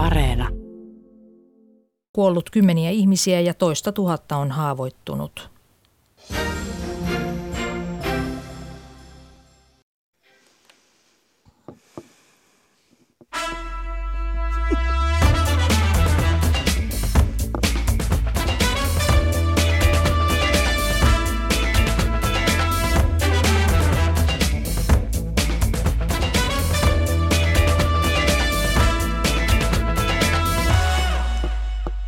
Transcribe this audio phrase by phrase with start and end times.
[0.00, 0.48] Areena.
[2.12, 5.50] Kuollut kymmeniä ihmisiä ja toista tuhatta on haavoittunut.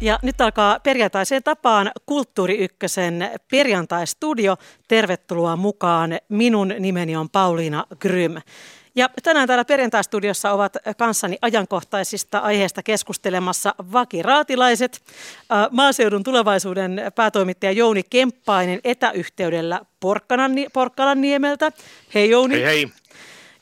[0.02, 4.56] Ja nyt alkaa perjantaiseen tapaan Kulttuuri Ykkösen perjantaistudio.
[4.88, 6.18] Tervetuloa mukaan.
[6.28, 8.34] Minun nimeni on Pauliina Grym.
[8.94, 15.02] Ja tänään täällä perjantaistudiossa ovat kanssani ajankohtaisista aiheista keskustelemassa vakiraatilaiset.
[15.70, 19.80] Maaseudun tulevaisuuden päätoimittaja Jouni Kemppainen etäyhteydellä
[20.72, 21.72] Porkkalanniemeltä.
[22.14, 22.54] Hei Jouni.
[22.54, 22.88] Hei hei.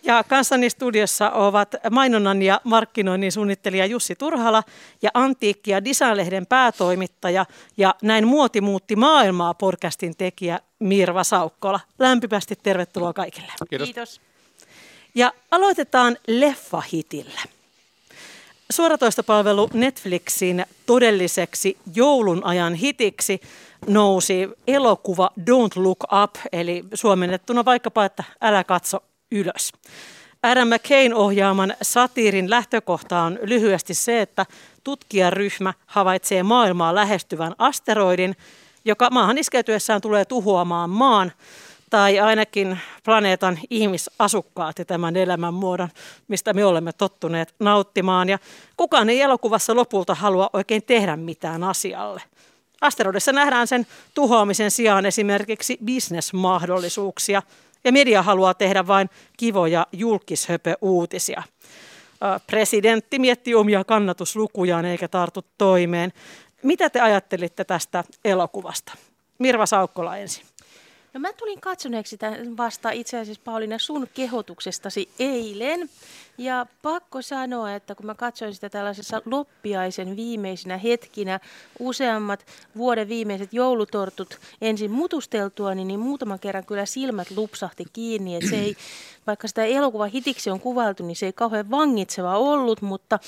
[0.02, 4.62] Ja kanssani studiossa ovat mainonnan ja markkinoinnin suunnittelija Jussi Turhala
[5.02, 11.80] ja Antiikki- ja Designlehden päätoimittaja ja näin muoti muutti maailmaa podcastin tekijä Mirva Saukkola.
[11.98, 13.52] Lämpimästi tervetuloa kaikille.
[13.70, 13.86] Kiitos.
[13.86, 14.20] Kiitos.
[15.14, 17.40] Ja aloitetaan leffahitillä.
[18.70, 23.40] Suoratoistopalvelu Netflixin todelliseksi joulun ajan hitiksi
[23.86, 29.72] nousi elokuva Don't Look Up, eli suomennettuna vaikkapa, että älä katso ylös.
[30.42, 34.46] Adam McCain ohjaaman satiirin lähtökohta on lyhyesti se, että
[34.84, 38.36] tutkijaryhmä havaitsee maailmaa lähestyvän asteroidin,
[38.84, 41.32] joka maahan iskeytyessään tulee tuhoamaan maan
[41.90, 45.88] tai ainakin planeetan ihmisasukkaat ja tämän elämänmuodon,
[46.28, 48.28] mistä me olemme tottuneet nauttimaan.
[48.28, 48.38] Ja
[48.76, 52.22] kukaan ei elokuvassa lopulta halua oikein tehdä mitään asialle.
[52.80, 57.42] Asteroidissa nähdään sen tuhoamisen sijaan esimerkiksi bisnesmahdollisuuksia–
[57.84, 61.42] ja media haluaa tehdä vain kivoja julkishöpö-uutisia.
[62.46, 66.12] Presidentti miettii omia kannatuslukujaan eikä tartu toimeen.
[66.62, 68.92] Mitä te ajattelitte tästä elokuvasta?
[69.38, 70.44] Mirva Saukkola ensin.
[71.14, 75.90] No mä tulin katsoneeksi tämän vasta itse asiassa Pauliina sun kehotuksestasi eilen.
[76.38, 81.40] Ja pakko sanoa, että kun mä katsoin sitä tällaisessa loppiaisen viimeisinä hetkinä,
[81.78, 88.36] useammat vuoden viimeiset joulutortut ensin mutusteltua, niin, niin muutaman kerran kyllä silmät lupsahti kiinni.
[88.36, 88.76] Että se ei,
[89.26, 93.18] vaikka sitä elokuva hitiksi on kuvailtu, niin se ei kauhean vangitseva ollut, mutta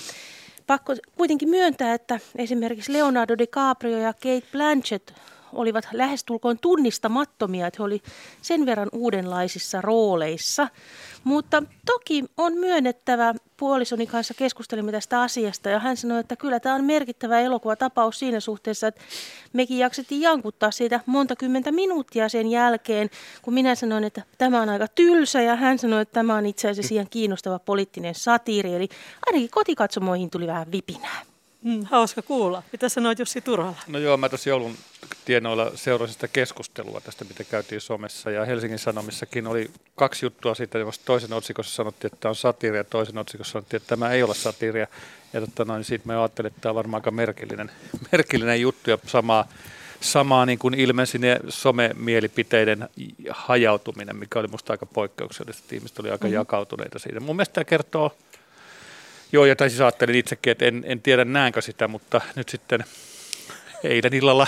[0.66, 5.10] pakko kuitenkin myöntää, että esimerkiksi Leonardo DiCaprio ja Kate Blanchett
[5.52, 8.02] olivat lähestulkoon tunnistamattomia, että he oli
[8.42, 10.68] sen verran uudenlaisissa rooleissa.
[11.24, 16.74] Mutta toki on myönnettävä, puolisoni kanssa keskustelimme tästä asiasta ja hän sanoi, että kyllä tämä
[16.74, 19.00] on merkittävä elokuvatapaus siinä suhteessa, että
[19.52, 23.10] mekin jaksettiin jankuttaa siitä monta kymmentä minuuttia sen jälkeen,
[23.42, 26.68] kun minä sanoin, että tämä on aika tylsä ja hän sanoi, että tämä on itse
[26.68, 28.74] asiassa ihan kiinnostava poliittinen satiiri.
[28.74, 28.88] Eli
[29.26, 31.31] ainakin kotikatsomoihin tuli vähän vipinää.
[31.62, 32.62] Mm, hauska kuulla.
[32.72, 33.76] Mitä sanoit Jussi Turhala?
[33.86, 34.76] No joo, mä tuossa joulun
[35.24, 38.30] tienoilla seurasin sitä keskustelua tästä, mitä käytiin somessa.
[38.30, 42.80] Ja Helsingin Sanomissakin oli kaksi juttua siitä, josta toisen otsikossa sanottiin, että tämä on satiiria,
[42.80, 44.86] ja toisen otsikossa sanottiin, että tämä ei ole satiiria.
[45.32, 47.70] Ja totta noin, siitä mä ajattelin, että tämä on varmaan aika merkillinen,
[48.12, 49.48] merkillinen juttu, ja samaa,
[50.00, 52.88] samaa niin kuin ilmensi ne some-mielipiteiden
[53.30, 56.34] hajautuminen, mikä oli musta aika poikkeuksellista, että ihmiset oli aika mm-hmm.
[56.34, 57.20] jakautuneita siitä.
[57.20, 58.16] Mun mielestä tämä kertoo
[59.32, 62.84] Joo, ja siis ajattelin itsekin, että en, en tiedä näenkö sitä, mutta nyt sitten
[63.84, 64.46] eilen illalla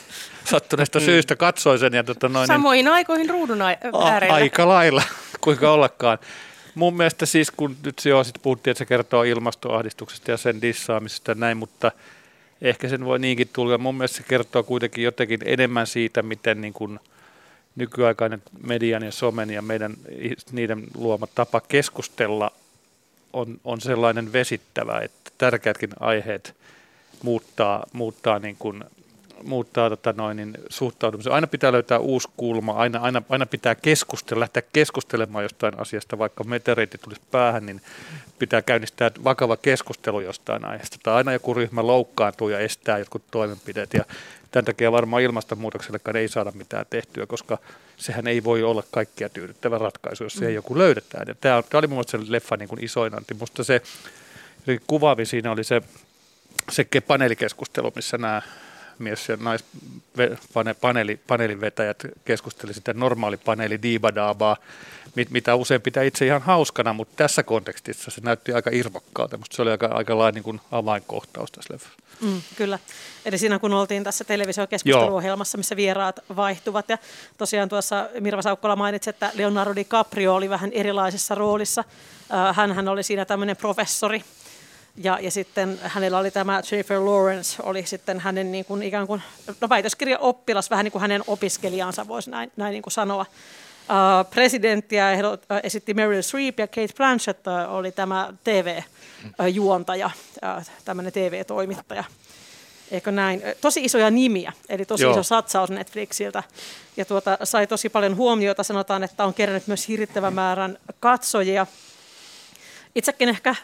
[0.50, 1.04] sattuneesta mm.
[1.04, 1.92] syystä katsoin sen.
[1.92, 4.34] Ja tota noin, Samoin aikoihin ruudun äärellä.
[4.34, 5.02] Aika lailla,
[5.40, 6.18] kuinka ollakaan.
[6.74, 11.30] Mun mielestä siis, kun nyt jo sit puhuttiin, että se kertoo ilmastoahdistuksesta ja sen dissaamisesta
[11.30, 11.92] ja näin, mutta
[12.62, 13.78] ehkä sen voi niinkin tulla.
[13.78, 17.00] Mun mielestä se kertoo kuitenkin jotenkin enemmän siitä, miten niin kuin
[17.76, 19.94] nykyaikainen median ja somen ja meidän
[20.52, 22.52] niiden luoma tapa keskustella
[23.34, 26.54] on, on sellainen vesittävä, että tärkeätkin aiheet
[27.22, 28.84] muuttaa, muuttaa, niin kuin,
[29.42, 31.32] muuttaa tota noin, niin suhtautumisen.
[31.32, 36.44] Aina pitää löytää uusi kulma, aina, aina, aina pitää keskustella, lähteä keskustelemaan jostain asiasta, vaikka
[36.44, 37.80] meteoriitti tulisi päähän, niin
[38.38, 40.96] pitää käynnistää vakava keskustelu jostain aiheesta.
[41.02, 43.94] Tai aina joku ryhmä loukkaantuu ja estää jotkut toimenpiteet.
[43.94, 44.04] Ja
[44.54, 47.58] tämän takia varmaan ilmastonmuutoksellekaan ei saada mitään tehtyä, koska
[47.96, 50.54] sehän ei voi olla kaikkia tyydyttävä ratkaisu, jos se ei mm.
[50.54, 51.24] joku löydetään.
[51.28, 53.34] Ja tämä, tämä oli mun mielestä se leffa niin kuin isoin anti.
[53.34, 53.82] Musta se
[54.86, 55.82] kuvaavi siinä oli se,
[56.70, 58.42] se paneelikeskustelu, missä nämä
[58.98, 64.56] mies- ja naispaneeli, paneelin vetäjät keskusteli sitä normaali paneeli diibadaabaa,
[65.30, 69.36] mitä usein pitää itse ihan hauskana, mutta tässä kontekstissa se näytti aika irvokkaalta.
[69.36, 71.98] Musta se oli aika, aika lailla niin avainkohtaus tässä leffassa.
[72.20, 72.78] Mm, kyllä.
[73.24, 76.88] Eli siinä kun oltiin tässä televisiokeskusteluohjelmassa, missä vieraat vaihtuvat.
[76.88, 76.98] Ja
[77.38, 81.84] tosiaan tuossa Mirva Saukkola mainitsi, että Leonardo DiCaprio oli vähän erilaisessa roolissa.
[82.54, 84.24] Hän, hän oli siinä tämmöinen professori,
[84.96, 89.22] Ja, ja sitten hänellä oli tämä Jennifer Lawrence, oli sitten hänen niin kuin ikään kuin,
[89.60, 93.26] no väitöskirjan oppilas, vähän niin kuin hänen opiskelijansa voisi näin, näin niin kuin sanoa.
[93.84, 95.08] Uh, presidenttiä
[95.62, 100.10] esitti Meryl Streep ja Kate Blanchett uh, oli tämä TV-juontaja,
[100.56, 102.04] uh, tämmöinen TV-toimittaja.
[102.90, 103.42] Eikö näin?
[103.60, 105.12] Tosi isoja nimiä, eli tosi Joo.
[105.12, 106.42] iso satsaus Netflixiltä.
[106.96, 108.62] Ja tuota, sai tosi paljon huomiota.
[108.62, 111.66] Sanotaan, että on kerännyt myös hirvittävän määrän katsojia.
[112.94, 113.54] Itsekin ehkä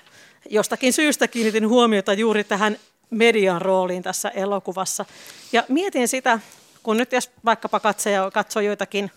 [0.51, 2.77] jostakin syystä kiinnitin huomiota juuri tähän
[3.11, 5.05] median rooliin tässä elokuvassa.
[5.53, 6.39] Ja mietin sitä,
[6.83, 9.11] kun nyt jos vaikkapa katsoja katsoo joitakin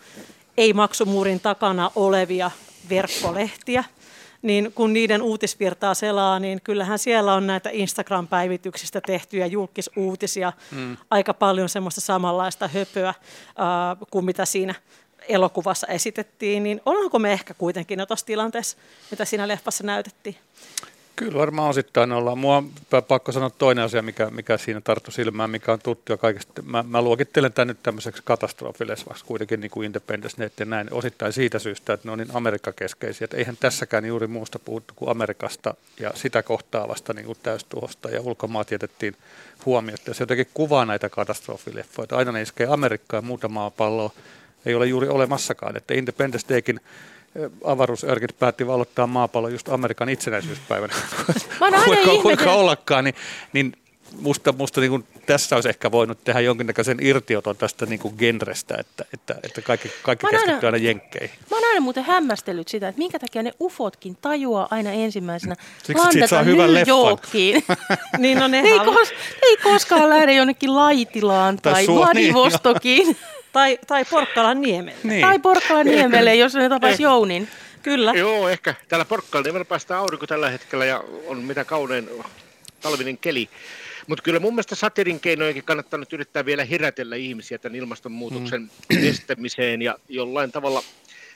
[0.56, 2.50] ei-maksumuurin takana olevia
[2.90, 3.84] verkkolehtiä,
[4.42, 10.96] niin kun niiden uutisvirtaa selaa, niin kyllähän siellä on näitä Instagram-päivityksistä tehtyjä julkisuutisia, mm.
[11.10, 13.14] aika paljon semmoista samanlaista höpöä äh,
[14.10, 14.74] kuin mitä siinä
[15.28, 18.76] elokuvassa esitettiin, niin ollaanko me ehkä kuitenkin jo tuossa tilanteessa,
[19.10, 20.36] mitä siinä leffassa näytettiin?
[21.16, 22.38] Kyllä varmaan osittain ollaan.
[22.38, 22.70] Mua on
[23.08, 26.62] pakko sanoa toinen asia, mikä, mikä siinä tarttu silmään, mikä on tuttu ja kaikesta.
[26.62, 31.32] Mä, mä luokittelen tämän nyt tämmöiseksi katastrofilesvaksi kuitenkin niin kuin Independence Net ja näin osittain
[31.32, 33.24] siitä syystä, että ne on niin Amerikka-keskeisiä.
[33.24, 38.20] Että eihän tässäkään juuri muusta puhuttu kuin Amerikasta ja sitä kohtaavasta niin kuin täystuhosta ja
[38.20, 39.16] ulkomaat jätettiin
[39.66, 40.14] huomiota.
[40.14, 42.08] Se jotenkin kuvaa näitä katastrofileffoja.
[42.12, 44.10] Aina ne iskee Amerikkaa ja muuta maapalloa
[44.66, 45.76] ei ole juuri olemassakaan.
[45.76, 46.80] Että Independence Daykin
[47.64, 50.94] avaruusörkit päätti valottaa maapallon just Amerikan itsenäisyyspäivänä.
[51.84, 53.14] kuinka, kuinka ollakaan, niin,
[53.52, 53.72] niin
[54.20, 58.76] musta, musta niin kuin tässä olisi ehkä voinut tehdä jonkinnäköisen irtioton tästä niin kuin genrestä,
[58.78, 61.38] että, että, että kaikki, kaikki keskittyy aina jenkkeihin.
[61.50, 66.02] Mä oon aina muuten hämmästellyt sitä, että minkä takia ne ufotkin tajuaa aina ensimmäisenä Siksi,
[66.02, 67.64] landata New Yorkiin.
[68.18, 69.08] niin no ne ei, kos,
[69.42, 73.06] ei koskaan lähde jonnekin Laitilaan tai, tai Vladivostokiin.
[73.06, 73.16] Niin,
[73.54, 74.98] tai, tai Porkkalan niemelle.
[75.02, 75.20] Niin.
[75.20, 77.48] Tai Porkkalan niemelle, jos ne tapaisi Jounin.
[77.82, 78.12] Kyllä.
[78.12, 78.74] Joo, ehkä.
[78.88, 82.10] Täällä Porkkalan niemellä päästään aurinko tällä hetkellä ja on mitä kaunein
[82.80, 83.48] talvinen keli.
[84.06, 89.08] Mutta kyllä mun mielestä satirin keinojenkin kannattaa nyt yrittää vielä herätellä ihmisiä tämän ilmastonmuutoksen mm.
[89.08, 90.82] estämiseen ja jollain tavalla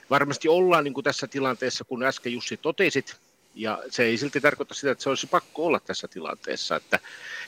[0.09, 3.15] varmasti ollaan niin kuin tässä tilanteessa, kun äsken Jussi totesit,
[3.55, 6.99] ja se ei silti tarkoita sitä, että se olisi pakko olla tässä tilanteessa, että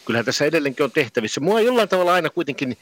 [0.05, 1.41] kyllähän tässä edelleenkin on tehtävissä.
[1.41, 2.77] Mua jollain tavalla aina kuitenkin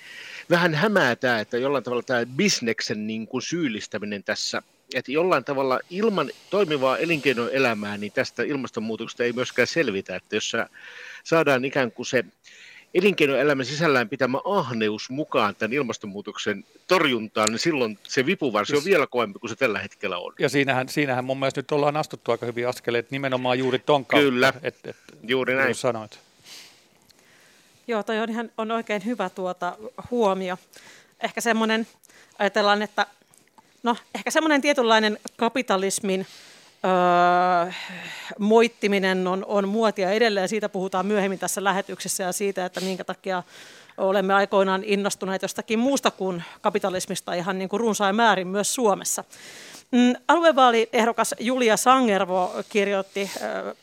[0.50, 4.62] vähän hämäätää, että jollain tavalla tämä bisneksen niin kuin syyllistäminen tässä,
[4.96, 10.54] että jollain tavalla ilman toimivaa elinkeinoelämää, niin tästä ilmastonmuutoksesta ei myöskään selvitä, että jos
[11.24, 12.26] saadaan ikään kuin se
[12.94, 19.40] elinkeinoelämän sisällään pitämä ahneus mukaan tämän ilmastonmuutoksen torjuntaan, niin silloin se vipuvarsi on vielä koempi
[19.40, 20.34] kuin se tällä hetkellä on.
[20.40, 24.26] Ja siinähän, siinähän mun mielestä nyt ollaan astuttu aika hyvin askeleet nimenomaan juuri ton kautta.
[24.26, 25.76] Kyllä, et, et, juuri näin.
[25.76, 26.29] Sanoit.
[27.90, 29.78] Joo, toi on, ihan, on oikein hyvä tuota
[30.12, 30.58] huomio.
[31.24, 31.88] Ehkä semmoinen,
[32.40, 33.06] ajatellaan, että
[33.84, 36.28] no ehkä semmoinen tietynlainen kapitalismin
[36.86, 37.72] öö,
[38.40, 40.50] moittiminen on, on muotia edelleen.
[40.50, 43.44] Siitä puhutaan myöhemmin tässä lähetyksessä ja siitä, että minkä takia
[43.98, 49.24] olemme aikoinaan innostuneet jostakin muusta kuin kapitalismista ihan niin kuin runsain määrin myös Suomessa.
[49.92, 53.32] Mm, aluevaaliehdokas Julia Sangervo kirjoitti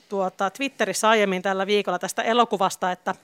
[0.08, 3.14] tuota, Twitterissä aiemmin tällä viikolla tästä elokuvasta, että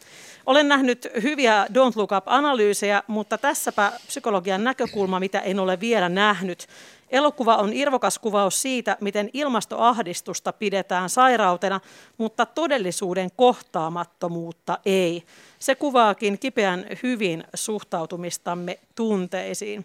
[0.46, 6.66] olen nähnyt hyviä Don't Look Up-analyysejä, mutta tässäpä psykologian näkökulma, mitä en ole vielä nähnyt.
[7.10, 11.80] Elokuva on irvokas kuvaus siitä, miten ilmastoahdistusta pidetään sairautena,
[12.18, 15.22] mutta todellisuuden kohtaamattomuutta ei.
[15.58, 19.84] Se kuvaakin kipeän hyvin suhtautumistamme tunteisiin.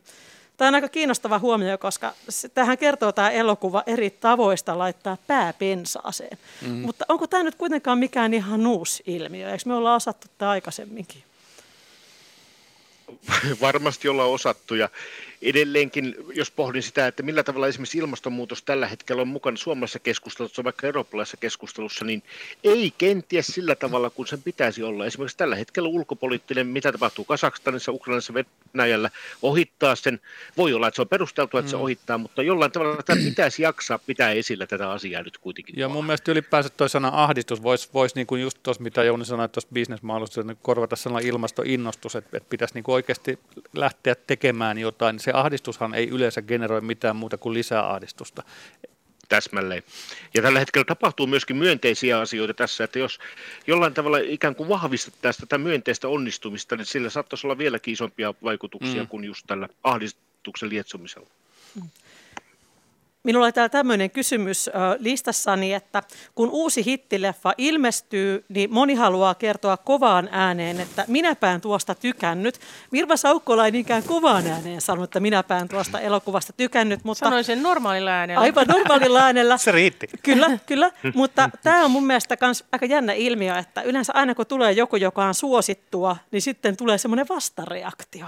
[0.58, 2.14] Tämä on aika kiinnostava huomio, koska
[2.54, 6.38] tähän kertoo tämä elokuva eri tavoista laittaa pää pensaaseen.
[6.62, 6.78] Mm-hmm.
[6.78, 9.52] Mutta onko tämä nyt kuitenkaan mikään ihan uusi ilmiö?
[9.52, 11.24] Eikö me olla osattu tämä aikaisemminkin?
[13.62, 14.90] Varmasti ollaan osattu ja
[15.42, 20.64] edelleenkin, jos pohdin sitä, että millä tavalla esimerkiksi ilmastonmuutos tällä hetkellä on mukana suomalaisessa keskustelussa,
[20.64, 22.24] vaikka eurooppalaisessa keskustelussa, niin
[22.64, 25.06] ei kenties sillä tavalla kuin sen pitäisi olla.
[25.06, 28.34] Esimerkiksi tällä hetkellä ulkopoliittinen, mitä tapahtuu Kasakstanissa, Ukrainassa,
[28.74, 29.10] Venäjällä,
[29.42, 30.20] ohittaa sen.
[30.58, 31.84] Voi olla, että se on perusteltu, että se mm.
[31.84, 35.76] ohittaa, mutta jollain tavalla tämä pitäisi jaksaa pitää esillä tätä asiaa nyt kuitenkin.
[35.80, 39.26] Ja mun mielestä ylipäänsä tuo sana ahdistus voisi vois niin kuin just tuossa, mitä Jouni
[39.26, 43.40] sanoi tuossa bisnesmaailmassa, niin korvata sellainen ilmastoinnostus, että, että pitäisi niin kuin oikeasti
[43.74, 48.44] lähteä tekemään jotain se ahdistushan ei yleensä generoi mitään muuta kuin lisää ahdistusta.
[49.30, 49.84] Täsmälleen.
[50.34, 53.20] Ja tällä hetkellä tapahtuu myöskin myönteisiä asioita tässä, että jos
[53.68, 59.04] jollain tavalla ikään kuin vahvistettaisiin tätä myönteistä onnistumista, niin sillä saattaisi olla vieläkin isompia vaikutuksia
[59.04, 59.08] mm.
[59.08, 61.30] kuin just tällä ahdistuksen lietsomisella.
[63.28, 64.70] Minulla oli täällä tämmöinen kysymys
[65.00, 66.04] listassani, että
[66.36, 72.60] kun uusi hittileffa ilmestyy, niin moni haluaa kertoa kovaan ääneen, että minäpään tuosta tykännyt.
[72.92, 77.04] Mirva Saukkola ei niinkään kovaan ääneen sanonut, että minäpään tuosta elokuvasta tykännyt.
[77.04, 78.42] Mutta Sanoin sen normaalilla äänellä.
[78.42, 79.58] Aivan normaalilla äänellä.
[79.58, 80.08] Se riitti.
[80.24, 80.92] Kyllä, kyllä.
[81.14, 84.96] Mutta tämä on mun mielestä myös aika jännä ilmiö, että yleensä aina kun tulee joku,
[84.96, 88.26] joka on suosittua, niin sitten tulee semmoinen vastareaktio.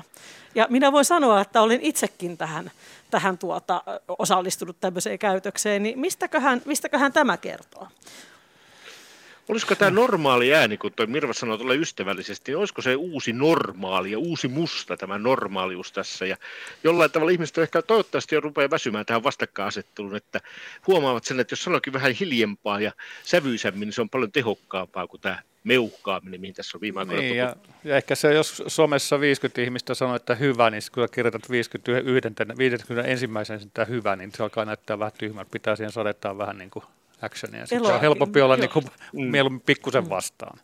[0.55, 2.71] Ja minä voin sanoa, että olen itsekin tähän,
[3.11, 7.87] tähän tuota, osallistunut tämmöiseen käytökseen, niin mistäköhän, mistäköhän tämä kertoo?
[9.49, 14.11] Olisiko tämä normaali ääni, kun toi Mirva sanoo tuolle ystävällisesti, niin olisiko se uusi normaali
[14.11, 16.25] ja uusi musta tämä normaalius tässä?
[16.25, 16.37] Ja
[16.83, 20.39] jollain tavalla ihmiset ehkä toivottavasti jo rupeaa väsymään tähän vastakkainasetteluun, että
[20.87, 22.91] huomaavat sen, että jos sanoikin vähän hiljempaa ja
[23.23, 27.37] sävyisemmin, niin se on paljon tehokkaampaa kuin tämä meuhkaaminen, mihin tässä on viime aikoina niin,
[27.37, 32.57] ja, ja, ehkä se, jos somessa 50 ihmistä sanoo, että hyvä, niin kun kirjoitat 51,
[32.57, 35.51] 50 ensimmäisen sitä hyvä, niin se alkaa näyttää vähän tyhmältä.
[35.51, 36.85] Pitää siihen sadettaa vähän niin kuin
[37.21, 37.65] actionia.
[37.65, 39.23] Sitten se on helpompi olla niin kuin, mm.
[39.23, 40.09] mieluummin pikkusen mm.
[40.09, 40.59] vastaan.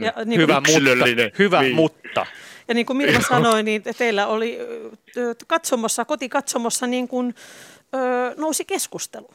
[0.00, 1.74] Ja, niin hyvä, mutta, hyvä niin.
[1.74, 2.26] mutta.
[2.68, 4.58] Ja niin kuin Mirva sanoi, niin teillä oli
[5.46, 7.34] katsomossa, kotikatsomossa niin kuin,
[7.94, 9.30] ö, nousi keskustelu.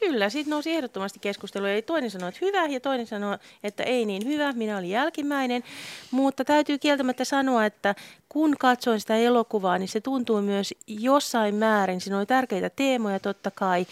[0.00, 1.66] Kyllä, siitä nousi ehdottomasti keskustelu.
[1.66, 4.52] Eli toinen sanoi, että hyvä ja toinen sanoi, että ei niin hyvä.
[4.52, 5.64] Minä olin jälkimmäinen.
[6.10, 7.94] Mutta täytyy kieltämättä sanoa, että
[8.28, 12.00] kun katsoin sitä elokuvaa, niin se tuntuu myös jossain määrin.
[12.00, 13.86] Siinä oli tärkeitä teemoja totta kai.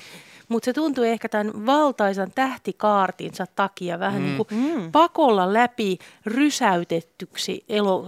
[0.49, 4.27] Mutta se tuntui ehkä tämän valtaisan tähtikaartinsa takia vähän mm.
[4.27, 4.93] niin kuin mm.
[4.93, 8.07] pakolla läpi rysäytettyksi elo,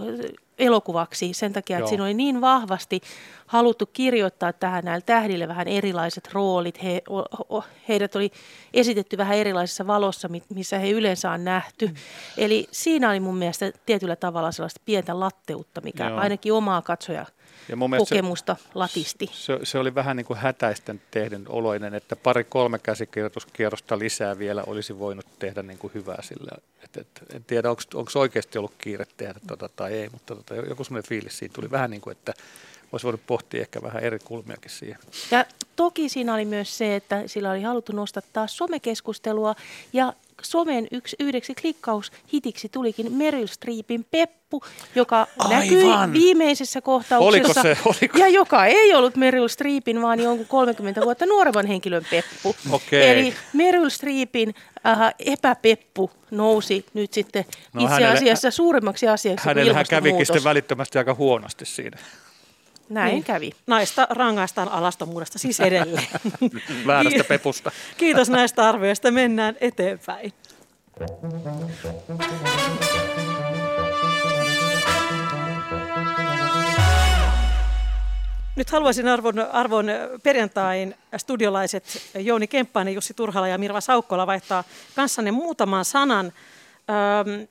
[0.59, 1.79] elokuvaksi sen takia, Joo.
[1.79, 3.01] että siinä oli niin vahvasti
[3.47, 6.83] haluttu kirjoittaa tähän näille tähdille vähän erilaiset roolit.
[6.83, 7.19] He, o,
[7.57, 8.31] o, heidät oli
[8.73, 11.87] esitetty vähän erilaisessa valossa, missä he yleensä on nähty.
[11.87, 11.95] Mm.
[12.37, 16.19] Eli siinä oli mun mielestä tietyllä tavalla sellaista pientä latteutta, mikä Joo.
[16.19, 17.25] ainakin omaa katsoja
[17.69, 19.29] ja mun kokemusta se, latisti.
[19.33, 24.99] Se, se oli vähän niin kuin hätäisten tehden oloinen, että pari-kolme käsikirjoituskierrosta lisää vielä olisi
[24.99, 26.51] voinut tehdä niin kuin hyvää sillä.
[26.83, 30.83] Et, et, en tiedä, onko oikeasti ollut kiire tehdä tota tai ei, mutta tota, joku
[30.83, 32.33] semmoinen fiilis siinä tuli vähän niin kuin, että
[32.91, 34.97] olisi voinut pohtia ehkä vähän eri kulmiakin siihen.
[35.31, 39.55] Ja toki siinä oli myös se, että sillä oli haluttu nostattaa somekeskustelua
[39.93, 44.63] ja somen yksi, yhdeksi klikkaushitiksi tulikin Meryl Streepin Peppu,
[44.95, 45.59] joka Aivan.
[45.59, 47.27] näkyi viimeisessä kohtauksessa.
[47.27, 48.17] Oliko se, oliko?
[48.17, 52.55] Ja joka ei ollut Meryl Streepin, vaan jonkun 30 vuotta nuoremman henkilön Peppu.
[52.71, 53.01] Okay.
[53.01, 59.73] Eli Meryl Streepin äh, epäpeppu nousi nyt sitten no, itse hänelle, asiassa suuremmaksi asiaksi Hänellä
[59.73, 61.97] hän kävikin sitten välittömästi aika huonosti siinä.
[62.89, 63.23] Näin niin.
[63.23, 63.51] kävi.
[63.67, 66.07] Naista rangaistaan alastomuudesta siis edelleen.
[66.87, 67.71] Väärästä pepusta.
[67.97, 69.11] Kiitos näistä arvioista.
[69.11, 70.33] Mennään eteenpäin.
[78.55, 79.85] Nyt haluaisin arvon, arvon
[80.23, 81.83] perjantain studiolaiset
[82.15, 84.63] Jouni Kemppainen, Jussi Turhala ja Mirva Saukkola vaihtaa
[84.95, 86.25] kanssanne muutaman sanan.
[86.25, 87.47] Öm,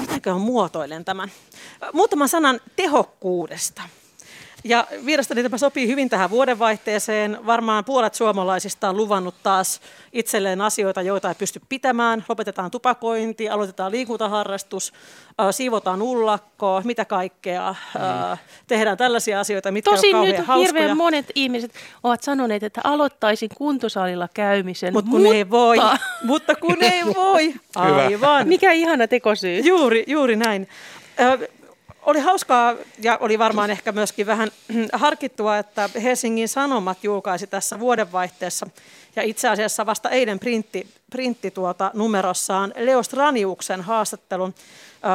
[0.00, 1.30] mitenköhän muotoilen tämän?
[1.92, 3.82] Muutaman sanan tehokkuudesta.
[4.64, 7.38] Ja mielestäni tämä sopii hyvin tähän vuodenvaihteeseen.
[7.46, 9.80] Varmaan puolet suomalaisista on luvannut taas
[10.12, 12.24] itselleen asioita, joita ei pysty pitämään.
[12.28, 14.92] Lopetetaan tupakointi, aloitetaan liikuntaharrastus,
[15.50, 17.74] siivotaan ullakkoa, mitä kaikkea.
[17.94, 18.38] Mm.
[18.66, 20.58] Tehdään tällaisia asioita, mitkä Tosin on nyt hauskoja.
[20.58, 24.92] hirveän monet ihmiset ovat sanoneet, että aloittaisin kuntosalilla käymisen.
[24.92, 25.76] Mut kun mutta kun ei voi.
[26.22, 27.54] mutta kun ei voi.
[27.76, 28.48] Aivan.
[28.48, 29.60] Mikä ihana tekosyy.
[29.60, 30.68] Juuri, juuri näin
[32.02, 34.48] oli hauskaa ja oli varmaan ehkä myöskin vähän
[34.92, 38.66] harkittua, että Helsingin Sanomat julkaisi tässä vuodenvaihteessa
[39.16, 44.54] ja itse asiassa vasta eilen printti, printti tuota numerossaan Leo Straniuksen haastattelun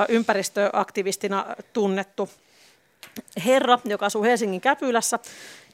[0.09, 2.29] ympäristöaktivistina tunnettu
[3.45, 5.19] herra, joka asuu Helsingin Käpylässä.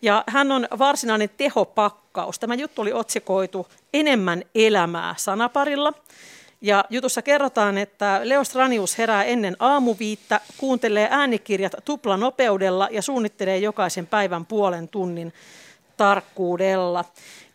[0.02, 2.40] Ja hän on varsinainen tehopakkaus.
[2.40, 5.94] Tämä juttu oli otsikoitu Enemmän elämää sanaparilla.
[6.62, 14.08] Ja jutussa kerrotaan, että Leo Stranius herää ennen aamuviittä, kuuntelee äänikirjat tuplanopeudella ja suunnittelee jokaisen
[14.08, 15.34] päivän puolen tunnin
[15.98, 17.06] tarkkuudella.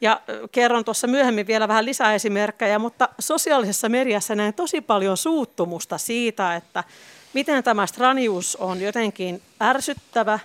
[0.00, 0.20] Ja
[0.52, 6.56] kerron tuossa myöhemmin vielä vähän lisää esimerkkejä, mutta sosiaalisessa mediassa näen tosi paljon suuttumusta siitä,
[6.56, 6.84] että
[7.32, 10.38] miten tämä Stranius on jotenkin ärsyttävä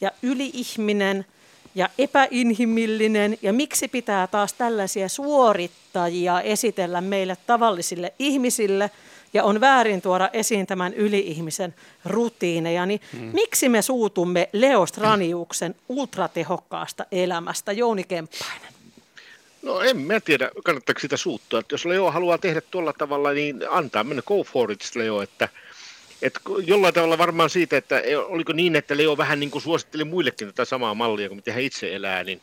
[0.00, 1.26] ja yliihminen
[1.74, 8.90] ja epäinhimillinen ja miksi pitää taas tällaisia suorittajia esitellä meille tavallisille ihmisille
[9.34, 13.30] ja on väärin tuoda esiin tämän yliihmisen rutiineja, niin hmm.
[13.32, 17.72] miksi me suutumme Leo Straniuksen ultratehokkaasta elämästä?
[17.72, 18.74] Jouni Kemppainen.
[19.62, 21.60] No en mä tiedä, kannattaako sitä suuttua.
[21.60, 25.48] Että jos Leo haluaa tehdä tuolla tavalla, niin antaa mennä go for it, Leo, että–
[26.24, 30.48] Et jollain tavalla varmaan siitä, että oliko niin, että Leo vähän niin kuin suositteli muillekin
[30.48, 32.40] tätä samaa mallia kuin miten hän itse elää, niin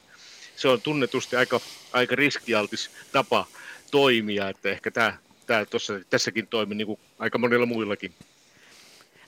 [0.55, 1.59] se on tunnetusti aika,
[1.93, 3.45] aika riskialtis tapa
[3.91, 8.13] toimia, että ehkä tämä, tämä tossa, tässäkin toimi niin kuin aika monilla muillakin.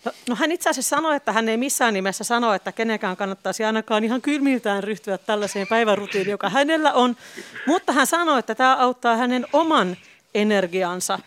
[0.06, 3.64] No, no hän itse asiassa sanoi, että hän ei missään nimessä sano, että kenenkään kannattaisi
[3.64, 7.18] ainakaan ihan kylmiltään ryhtyä tällaiseen päivärutiin, joka hänellä on.
[7.68, 9.98] Mutta hän sanoi, että tämä auttaa hänen oman
[10.34, 11.20] energiansa.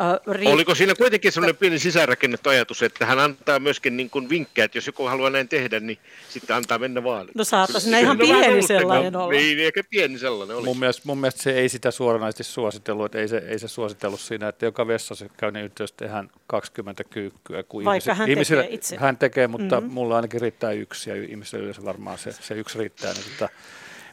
[0.00, 4.64] Äh, Oliko siinä kuitenkin sellainen pieni sisäänrakennettu ajatus, että hän antaa myöskin niin kuin vinkkejä,
[4.64, 7.28] että jos joku haluaa näin tehdä, niin sitten antaa mennä vaan.
[7.34, 9.32] No saattaisi ne ihan pieni sellainen olla.
[9.32, 10.68] Niin, ehkä pieni sellainen olisi.
[10.68, 14.20] Mun mielestä, mun mielestä se ei sitä suoranaisesti suositellut, että ei se, ei se suositellut
[14.20, 17.62] siinä, että joka vessassa käynnin yhteydessä tehdään 20 kyykkyä.
[17.62, 18.96] Kun Vaikka hän tekee itse.
[18.96, 19.94] Hän tekee, mutta mm-hmm.
[19.94, 23.12] mulla ainakin riittää yksi ja ihmisille yleensä varmaan se, se yksi riittää.
[23.12, 23.48] Niin, mutta,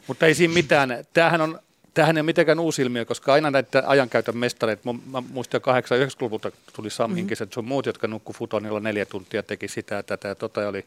[0.06, 1.04] mutta ei siinä mitään.
[1.12, 1.58] Tämähän on
[1.94, 6.50] Tämähän ei ole mitenkään uusi ilmiö, koska aina näitä ajankäytön mestareita, mä muistan jo 80-90-luvulta
[6.72, 7.28] tuli Sam mm-hmm.
[7.54, 10.84] sun muut, jotka nukku futonilla neljä tuntia, teki sitä ja tätä ja tota, ja oli,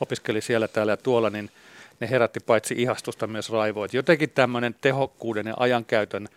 [0.00, 1.50] opiskeli siellä, täällä ja tuolla, niin
[2.00, 3.86] ne herätti paitsi ihastusta myös raivoa.
[3.92, 6.28] Jotenkin tämmöinen tehokkuuden ja ajankäytön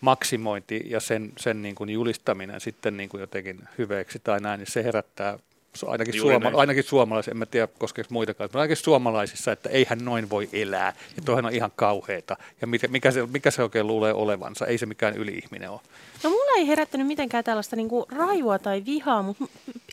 [0.00, 4.72] maksimointi ja sen, sen niin kuin julistaminen sitten niin kuin jotenkin hyveeksi tai näin, niin
[4.72, 5.38] se herättää
[5.84, 10.30] ainakin, suoma, ainakin suomalaisissa, en mä tiedä koskeeko muitakaan, mutta ainakin suomalaisissa, että eihän noin
[10.30, 10.92] voi elää.
[11.16, 12.36] Ja toihan on ihan kauheita.
[12.60, 14.66] Ja mikä, mikä, se, mikä se oikein luulee olevansa?
[14.66, 15.80] Ei se mikään yli-ihminen ole.
[16.22, 19.44] No mulla ei herättänyt mitenkään tällaista niin kuin raivoa tai vihaa, mutta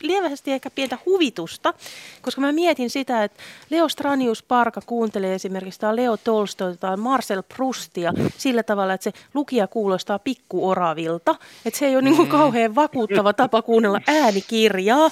[0.02, 1.74] lievästi ehkä pientä huvitusta,
[2.22, 7.42] koska mä mietin sitä, että Leo Stranius Parka kuuntelee esimerkiksi tämä Leo Tolstoy tai Marcel
[7.42, 11.34] Proustia sillä tavalla, että se lukija kuulostaa pikkuoravilta,
[11.66, 12.32] että se ei ole niin kuin mm.
[12.32, 15.10] kauhean vakuuttava tapa kuunnella äänikirjaa.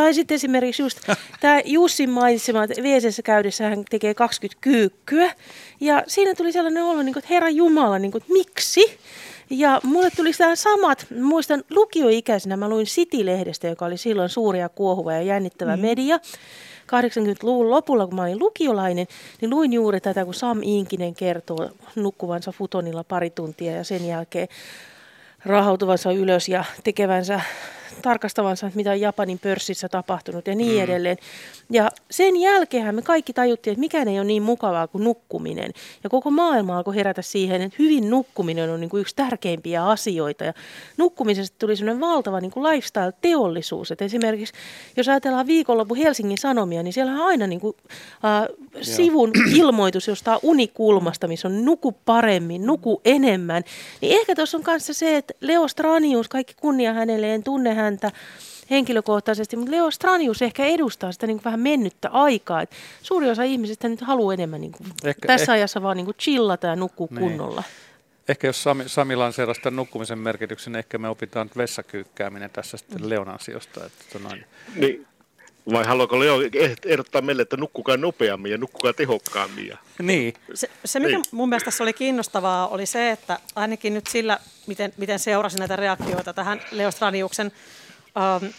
[0.00, 1.00] Tai sitten esimerkiksi just
[1.40, 5.34] tämä Jussin mainitsema, että VCssä käydessä hän tekee 20 kyykkyä.
[5.80, 8.98] Ja siinä tuli sellainen olo, niin kuin, että Herra Jumala, niin kuin, että miksi?
[9.50, 14.68] Ja mulle tuli sitä samat, muistan lukioikäisenä, mä luin City-lehdestä, joka oli silloin suuri ja
[14.68, 15.82] kuohuva ja jännittävä mm.
[15.82, 16.18] media.
[16.86, 19.06] 80-luvun lopulla, kun mä olin lukiolainen,
[19.40, 24.48] niin luin juuri tätä, kun Sam Inkinen kertoo nukkuvansa futonilla pari tuntia ja sen jälkeen
[25.44, 27.40] rahautuvansa ylös ja tekevänsä
[28.02, 30.84] tarkastavansa, että mitä on Japanin pörssissä tapahtunut ja niin mm.
[30.84, 31.16] edelleen.
[31.70, 35.72] Ja sen jälkeen me kaikki tajuttiin, että mikään ei ole niin mukavaa kuin nukkuminen.
[36.04, 40.44] Ja koko maailma alkoi herätä siihen, että hyvin nukkuminen on niin kuin yksi tärkeimpiä asioita.
[40.44, 40.52] Ja
[40.96, 43.90] nukkumisesta tuli sellainen valtava niin kuin lifestyle-teollisuus.
[43.90, 44.54] Että esimerkiksi
[44.96, 47.76] jos ajatellaan viikonloppu Helsingin Sanomia, niin siellä on aina niin kuin,
[48.24, 48.48] äh,
[48.82, 53.62] sivun ilmoitus jostain unikulmasta, missä on nuku paremmin, nuku enemmän.
[54.00, 57.89] Niin ehkä tuossa on kanssa se, että Leo Stranius, kaikki kunnia hänelle, en tunne häntä
[58.70, 62.62] henkilökohtaisesti, mutta Leo Stranius ehkä edustaa sitä niin kuin vähän mennyttä aikaa.
[62.62, 62.70] Et
[63.02, 66.16] suuri osa ihmisistä nyt haluaa enemmän niin kuin ehkä, tässä ehkä, ajassa vaan niin kuin
[66.16, 67.20] chillata ja nukkua niin.
[67.20, 67.62] kunnolla.
[68.28, 73.28] Ehkä jos Sami, Sami lanseeraa sitä nukkumisen merkityksen, ehkä me opitaan vessakyykkääminen tässä sitten Leon
[73.28, 73.86] ansiosta.
[73.86, 74.44] Että tota noin.
[74.76, 75.06] Niin,
[75.72, 76.38] vai haluaako Leo
[76.86, 79.68] ehdottaa meille, että nukkukaa nopeammin ja nukkukaa tehokkaammin?
[79.68, 79.78] Ja...
[80.02, 80.34] Niin.
[80.54, 81.24] Se, se mikä niin.
[81.30, 85.76] mun mielestä tässä oli kiinnostavaa, oli se, että ainakin nyt sillä, miten, miten seurasin näitä
[85.76, 87.52] reaktioita tähän Leo Straniuksen
[88.16, 88.52] ähm,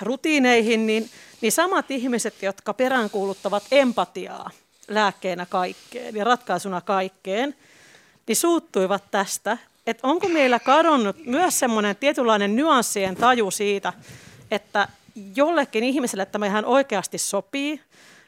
[0.00, 4.50] rutiineihin, niin, niin samat ihmiset, jotka peräänkuuluttavat empatiaa
[4.88, 7.54] lääkkeenä kaikkeen ja ratkaisuna kaikkeen,
[8.26, 13.92] niin suuttuivat tästä, että onko meillä kadonnut myös semmoinen tietynlainen nyanssien taju siitä,
[14.50, 14.88] että
[15.36, 17.80] jollekin ihmiselle tämä ihan oikeasti sopii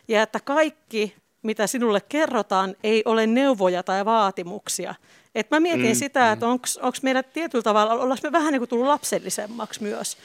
[0.08, 4.94] ja että kaikki, mitä sinulle kerrotaan, ei ole neuvoja tai vaatimuksia.
[5.34, 6.52] Et mä mietin mm, sitä, että mm.
[6.52, 10.16] onko meidän tietyllä tavalla, ollaanko me vähän niin kuin tullut lapsellisemmaksi myös.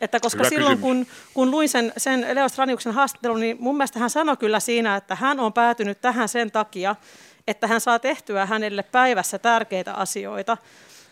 [0.00, 3.98] Että koska kyllä silloin, kun, kun luin sen, sen Leo Straniuksen haastattelun, niin mun mielestä
[3.98, 6.96] hän sanoi kyllä siinä, että hän on päätynyt tähän sen takia,
[7.46, 10.56] että hän saa tehtyä hänelle päivässä tärkeitä asioita.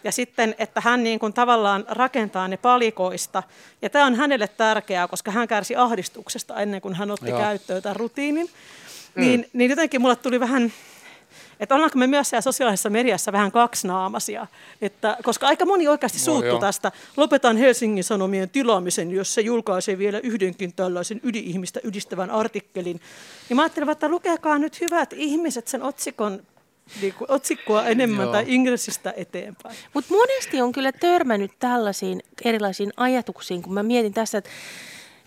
[0.07, 3.43] Ja sitten, että hän niin kuin tavallaan rakentaa ne palikoista.
[3.83, 7.39] Ja tämä on hänelle tärkeää, koska hän kärsi ahdistuksesta ennen kuin hän otti Joo.
[7.39, 8.47] käyttöön tämän rutiinin.
[9.15, 9.21] Mm.
[9.21, 10.73] Niin, niin jotenkin mulle tuli vähän
[11.61, 14.47] että ollaanko me myös siellä sosiaalisessa mediassa vähän kaksinaamaisia,
[14.83, 16.93] että, koska aika moni oikeasti suuttu no, tästä.
[17.17, 23.01] Lopetan Helsingin Sanomien tilaamisen, jos se julkaisee vielä yhdenkin tällaisen ydinihmistä ydistävän artikkelin.
[23.49, 26.43] Niin mä ajattelin, että lukekaa nyt hyvät ihmiset sen otsikon
[27.01, 28.33] niin kuin otsikkoa enemmän Joo.
[28.33, 29.77] tai ingressistä eteenpäin.
[29.95, 34.51] Mutta monesti on kyllä törmännyt tällaisiin erilaisiin ajatuksiin, kun mä mietin tässä, että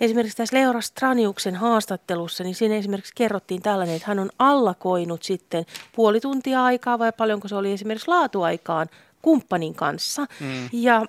[0.01, 5.65] esimerkiksi tässä Leora Straniuksen haastattelussa, niin siinä esimerkiksi kerrottiin tällainen, että hän on allakoinut sitten
[5.95, 8.87] puoli tuntia aikaa vai paljonko se oli esimerkiksi laatuaikaan
[9.21, 10.25] kumppanin kanssa.
[10.39, 10.69] Mm.
[10.71, 11.05] Ja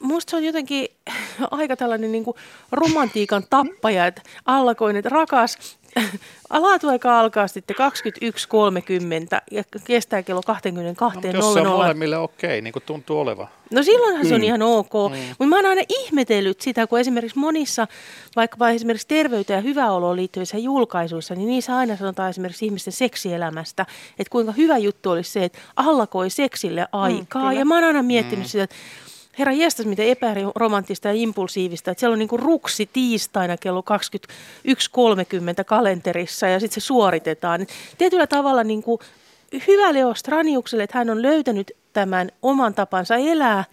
[0.00, 0.88] musta se on jotenkin
[1.50, 2.24] aika tällainen niin
[2.72, 5.78] romantiikan tappaja, että allakoin, että rakas,
[6.50, 7.76] laatuaika alkaa sitten
[9.36, 11.32] 21.30 ja kestää kello 22.00.
[11.32, 13.48] No, jos se on molemmille okei, niin kuin tuntuu olevan.
[13.70, 14.28] No silloinhan mm.
[14.28, 15.18] se on ihan ok, mm.
[15.28, 17.86] mutta mä oon aina ihmetellyt sitä, kun esimerkiksi monissa,
[18.36, 23.86] vaikkapa esimerkiksi terveyteen ja hyväoloon liittyvissä julkaisuissa, niin niissä aina sanotaan esimerkiksi ihmisten seksielämästä,
[24.18, 27.52] että kuinka hyvä juttu olisi se, että allakoi seksille mm, aikaa.
[27.52, 28.48] Mm, ja mä oon aina miettinyt mm.
[28.48, 28.76] sitä, että
[29.38, 33.84] herra jestas, miten epäromanttista ja impulsiivista, että siellä on niin kuin ruksi tiistaina kello
[35.58, 37.66] 21.30 kalenterissa ja sitten se suoritetaan.
[37.98, 39.00] Tietyllä tavalla niin kuin
[39.66, 43.64] hyvä Leo Straniukselle, että hän on löytänyt tämän oman tapansa elää,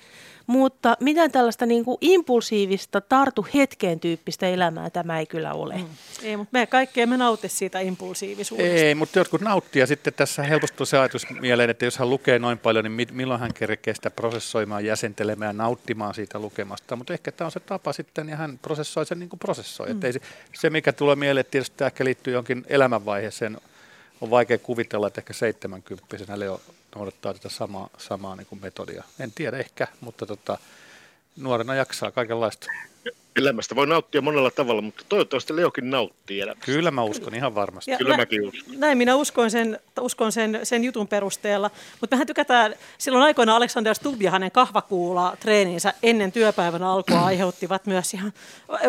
[0.47, 5.75] mutta mitään tällaista niin kuin impulsiivista, tartu hetkeen tyyppistä elämää tämä ei kyllä ole.
[5.75, 5.85] Mm.
[6.23, 8.85] Ei, mutta me kaikki emme nauti siitä impulsiivisuudesta.
[8.85, 12.39] Ei, mutta jotkut nauttii ja sitten tässä helpostuu se ajatus mieleen, että jos hän lukee
[12.39, 16.95] noin paljon, niin milloin hän kerkee sitä prosessoimaan, jäsentelemään ja nauttimaan siitä lukemasta.
[16.95, 19.87] Mutta ehkä tämä on se tapa sitten ja hän prosessoi sen niin kuin prosessoi.
[19.87, 19.91] Mm.
[19.91, 20.19] Että se,
[20.53, 23.57] se, mikä tulee mieleen, että tietysti tämä ehkä liittyy jonkin elämänvaiheeseen,
[24.21, 26.61] on vaikea kuvitella, että ehkä 70 Leo
[26.95, 29.03] noudattaa tätä samaa, samaa niin kuin metodia.
[29.19, 30.57] En tiedä ehkä, mutta tota,
[31.37, 32.67] nuorena jaksaa kaikenlaista.
[33.35, 36.65] Elämästä voi nauttia monella tavalla, mutta toivottavasti Leokin nauttii elämästä.
[36.65, 37.91] Kyllä mä uskon ihan varmasti.
[37.91, 38.79] Ja Kyllä nä- mäkin uskon.
[38.79, 41.71] Näin minä uskon sen, uskon sen, sen jutun perusteella.
[42.01, 47.85] Mutta mehän tykätään, silloin aikoina Alexander Stubb ja hänen kahvakuula treeninsä ennen työpäivän alkua aiheuttivat
[47.85, 48.33] myös ihan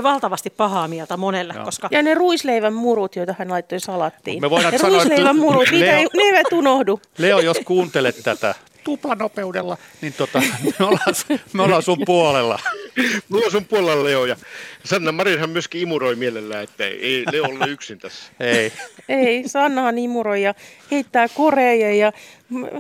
[0.03, 1.55] valtavasti pahaa mieltä monelle.
[1.55, 1.65] Joo.
[1.65, 1.89] Koska...
[1.91, 4.41] Ja ne ruisleivän murut, joita hän laittoi salattiin.
[4.41, 7.01] Me voidaan ne sanoa, ruisleivän murut, Leo, ei, ne eivät unohdu.
[7.19, 8.55] Leo, jos kuuntelet tätä,
[8.87, 10.43] tuplanopeudella, niin tota,
[10.79, 11.15] me, ollaan,
[11.53, 12.59] me ollaan sun puolella.
[13.29, 14.27] Me ollaan sun puolella, Leo.
[14.27, 14.37] Ja
[14.85, 18.33] Sanna Marinhan myöskin imuroi mielellään, että ei Leo ole yksin tässä.
[18.41, 18.73] Ei.
[19.09, 20.55] ei, Sannahan imuroi ja
[20.91, 22.13] heittää koreja ja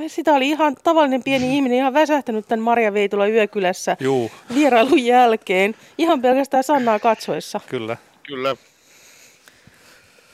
[0.06, 4.30] sitä oli ihan tavallinen pieni ihminen, ihan väsähtänyt tämän Marja Veitula yökylässä Juu.
[4.54, 5.74] vierailun jälkeen.
[5.98, 7.60] Ihan pelkästään Sannaa katsoessa.
[7.68, 7.96] Kyllä.
[8.22, 8.56] Kyllä.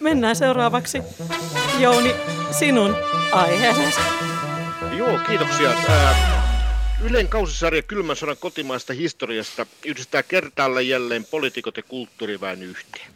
[0.00, 1.02] Mennään seuraavaksi,
[1.78, 2.14] Jouni,
[2.50, 2.96] sinun
[3.32, 4.00] aiheesi.
[5.06, 5.70] Joo, kiitoksia.
[5.88, 6.42] Ää,
[7.04, 13.06] Ylen kausisarja Kylmän sodan kotimaista historiasta yhdistää kertaalle jälleen poliitikot ja kulttuuriväen yhteen.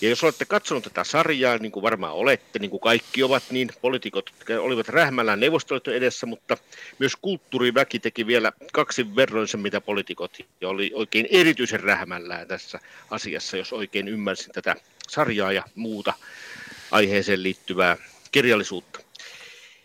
[0.00, 3.70] Ja jos olette katsonut tätä sarjaa, niin kuin varmaan olette, niin kuin kaikki ovat, niin
[3.80, 6.56] poliitikot olivat rähmällään neuvostoliiton edessä, mutta
[6.98, 12.80] myös kulttuuriväki teki vielä kaksi verroin sen, mitä poliitikot, ja oli oikein erityisen rähmällään tässä
[13.10, 14.76] asiassa, jos oikein ymmärsin tätä
[15.08, 16.12] sarjaa ja muuta
[16.90, 17.96] aiheeseen liittyvää
[18.32, 19.00] kirjallisuutta.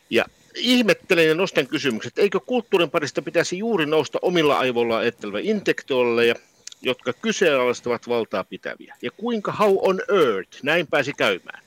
[0.10, 6.36] Ja ihmettelen ja nostan kysymykset, eikö kulttuurin parista pitäisi juuri nousta omilla aivoilla ajatteleva intellektuaaleja,
[6.82, 8.96] jotka kyseenalaistavat valtaa pitäviä.
[9.02, 11.64] Ja kuinka how on earth näin pääsi käymään.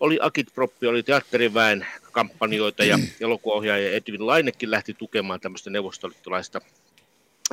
[0.00, 6.60] Oli Akit Proppi, oli teatteriväen kampanjoita ja elokuvaohjaaja Edwin Lainekin lähti tukemaan tämmöistä neuvostoliittolaista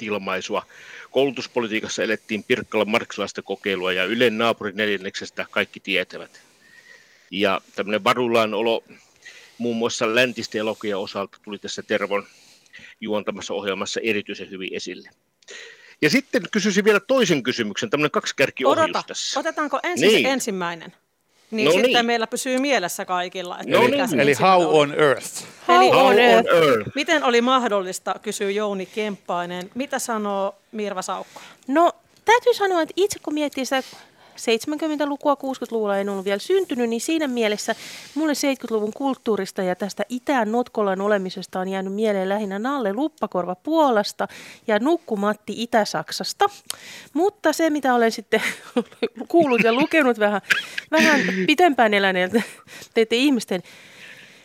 [0.02, 0.66] ilmaisua.
[1.12, 6.42] Koulutuspolitiikassa elettiin Pirkkala marksilaista kokeilua ja Ylen naapurin neljänneksestä kaikki tietävät.
[7.32, 8.84] Ja tämmöinen varullaan olo
[9.58, 12.28] muun muassa läntisten elokuvien osalta tuli tässä Tervon
[13.02, 15.10] juontamassa ohjelmassa erityisen hyvin esille.
[16.02, 19.40] Ja sitten kysyisin vielä toisen kysymyksen, tämmöinen kaksikerkiohjus Odota, tässä.
[19.40, 20.22] otetaanko ensin niin.
[20.22, 20.94] se ensimmäinen?
[21.52, 22.06] Niin no sitten niin.
[22.06, 23.60] meillä pysyy mielessä kaikilla.
[23.60, 24.20] Että no niin.
[24.20, 25.46] Eli how on earth?
[25.68, 26.54] How, Eli, on, earth.
[26.54, 26.92] on earth?
[26.96, 29.70] Miten oli mahdollista, kysyy Jouni Kemppainen.
[29.76, 31.42] Mitä sanoo Mirva Saukko?
[31.68, 31.92] No
[32.26, 33.84] täytyy sanoa, että itse kun miettii sitä
[34.38, 37.76] 70-lukua, 60-luvulla en ollut vielä syntynyt, niin siinä mielessä
[38.16, 44.28] mulle 70-luvun kulttuurista ja tästä Itään Notkolan olemisesta on jäänyt mieleen lähinnä Nalle Luppakorva Puolasta
[44.68, 46.46] ja Nukkumatti Itä-Saksasta.
[47.14, 48.42] Mutta se, mitä olen sitten
[49.28, 50.42] kuullut ja lukenut vähän,
[50.92, 52.42] vähän pitempään eläneeltä
[52.94, 53.64] teette ihmisten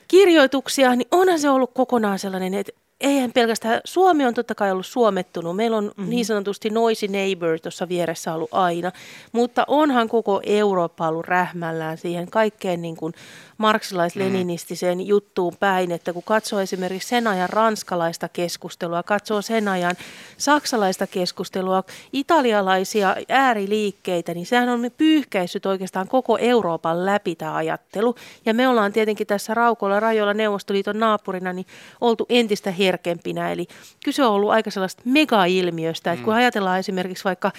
[0.09, 4.87] kirjoituksia, niin onhan se ollut kokonaan sellainen, että eihän pelkästään, Suomi on totta kai ollut
[4.87, 5.57] suomettunut.
[5.57, 6.11] Meillä on mm-hmm.
[6.11, 8.93] niin sanotusti noisy neighbor tuossa vieressä ollut aina,
[9.33, 13.15] mutta onhan koko Eurooppa ollut rähmällään siihen kaikkeen niin kuin
[13.59, 15.05] marksilais-leninistiseen mm.
[15.05, 19.97] juttuun päin, että kun katsoo esimerkiksi sen ajan ranskalaista keskustelua, katsoo sen ajan
[20.37, 28.15] saksalaista keskustelua, italialaisia ääriliikkeitä, niin sehän on pyyhkäissyt oikeastaan koko Euroopan läpi tämä ajattelu.
[28.47, 31.67] Ja me ollaan tietenkin tässä raukoilla rajoilla Neuvostoliiton naapurina niin
[32.01, 33.53] oltu entistä herkempinä.
[33.53, 33.67] Eli
[34.05, 36.39] kyse on ollut aika sellaista mega-ilmiöstä, että kun mm.
[36.39, 37.53] ajatellaan esimerkiksi vaikka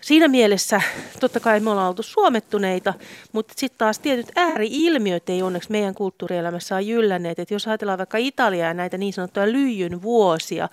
[0.00, 0.80] siinä mielessä
[1.20, 2.94] totta kai me ollaan oltu suomettuneita,
[3.32, 7.38] mutta sitten taas tietyt ääriilmiöt ei onneksi meidän kulttuurielämässä ole jyllänneet.
[7.38, 10.68] Et jos ajatellaan vaikka Italiaa ja näitä niin sanottuja lyijyn vuosia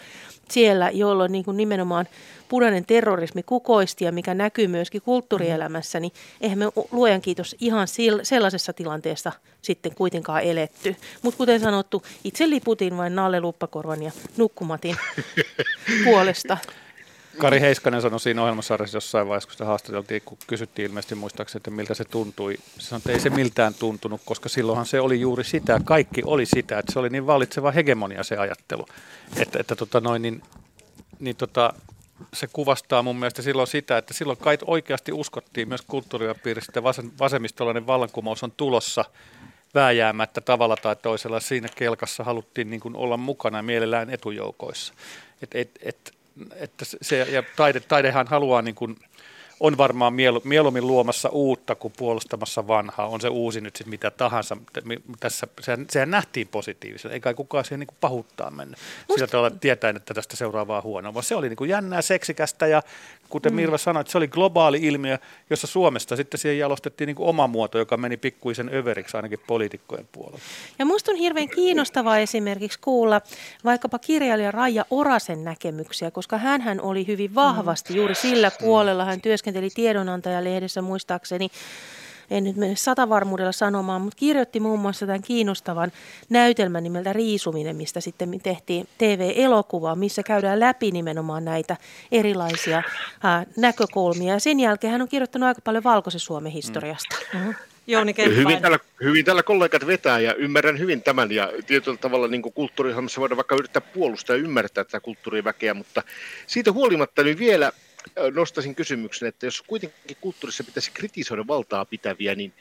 [0.51, 2.07] siellä, jolloin niin kuin nimenomaan
[2.49, 7.88] punainen terrorismi kukoisti ja mikä näkyy myöskin kulttuurielämässä, niin eihän me luojan kiitos ihan
[8.23, 9.31] sellaisessa tilanteessa
[9.62, 10.95] sitten kuitenkaan eletty.
[11.21, 14.95] Mutta kuten sanottu, itse liputin vain Nalle Luppakorvan ja Nukkumatin
[16.05, 16.57] puolesta.
[17.38, 21.71] Kari Heiskanen sanoi siinä ohjelmasarjassa jossain vaiheessa, kun sitä haastateltiin, kun kysyttiin ilmeisesti muistaakseni, että
[21.71, 22.58] miltä se tuntui.
[22.78, 26.45] Se sanoi, että ei se miltään tuntunut, koska silloinhan se oli juuri sitä, kaikki oli
[26.45, 28.86] sitä, että se oli niin vallitseva hegemonia se ajattelu.
[29.38, 30.41] Että, että tota noin, niin,
[31.19, 31.73] niin tota,
[32.34, 36.84] se kuvastaa mun mielestä silloin sitä, että silloin kai oikeasti uskottiin myös kulttuuripiirissä, että
[37.19, 39.06] vasemmistolainen vallankumous on tulossa
[39.76, 41.39] vääjäämättä tavalla tai toisella.
[41.39, 44.93] Siinä kelkassa haluttiin niin kuin olla mukana mielellään etujoukoissa.
[45.41, 46.16] Et, et, et,
[46.56, 48.97] että se, ja taide, taidehan haluaa niin kuin
[49.60, 53.08] on varmaan mielu, mieluummin luomassa uutta kuin puolustamassa vanhaa.
[53.08, 54.58] On se uusi nyt sitten mitä tahansa.
[55.19, 58.78] Tässä, sehän, sehän nähtiin positiivisena, eikä kukaan siihen niin pahuuttaa mennä.
[58.78, 59.17] Must...
[59.17, 61.13] Sillä tavalla tietäen, että tästä seuraavaa huonoa.
[61.13, 62.82] Vaan se oli niin kuin jännää, seksikästä ja
[63.29, 63.55] kuten mm.
[63.55, 65.17] Mirva sanoi, että se oli globaali ilmiö,
[65.49, 70.07] jossa Suomesta sitten siihen jalostettiin niin kuin oma muoto, joka meni pikkuisen överiksi ainakin poliitikkojen
[70.11, 70.39] puolella.
[70.79, 73.21] Ja musta on hirveän kiinnostavaa esimerkiksi kuulla
[73.65, 79.05] vaikkapa kirjailija Raija Orasen näkemyksiä, koska hän oli hyvin vahvasti juuri sillä puolella.
[79.05, 81.49] Hän työskenteli tiedonantajalehdessä muistaakseni
[82.31, 85.91] en nyt mene satavarmuudella sanomaan, mutta kirjoitti muun muassa tämän kiinnostavan
[86.29, 91.77] näytelmän nimeltä Riisuminen, mistä sitten tehtiin TV-elokuva, missä käydään läpi nimenomaan näitä
[92.11, 92.83] erilaisia
[93.23, 94.33] ää, näkökulmia.
[94.33, 97.15] Ja sen jälkeen hän on kirjoittanut aika paljon Valkoisen Suomen historiasta.
[97.33, 97.55] Mm-hmm.
[97.87, 102.41] Jouni hyvin täällä, hyvin täällä kollegat vetää ja ymmärrän hyvin tämän ja tietyllä tavalla niin
[102.41, 106.03] kulttuurihommassa voidaan vaikka yrittää puolustaa ja ymmärtää tätä kulttuuriväkeä, mutta
[106.47, 107.71] siitä huolimatta niin vielä
[108.33, 112.53] nostaisin kysymyksen, että jos kuitenkin kulttuurissa pitäisi kritisoida valtaa pitäviä, niin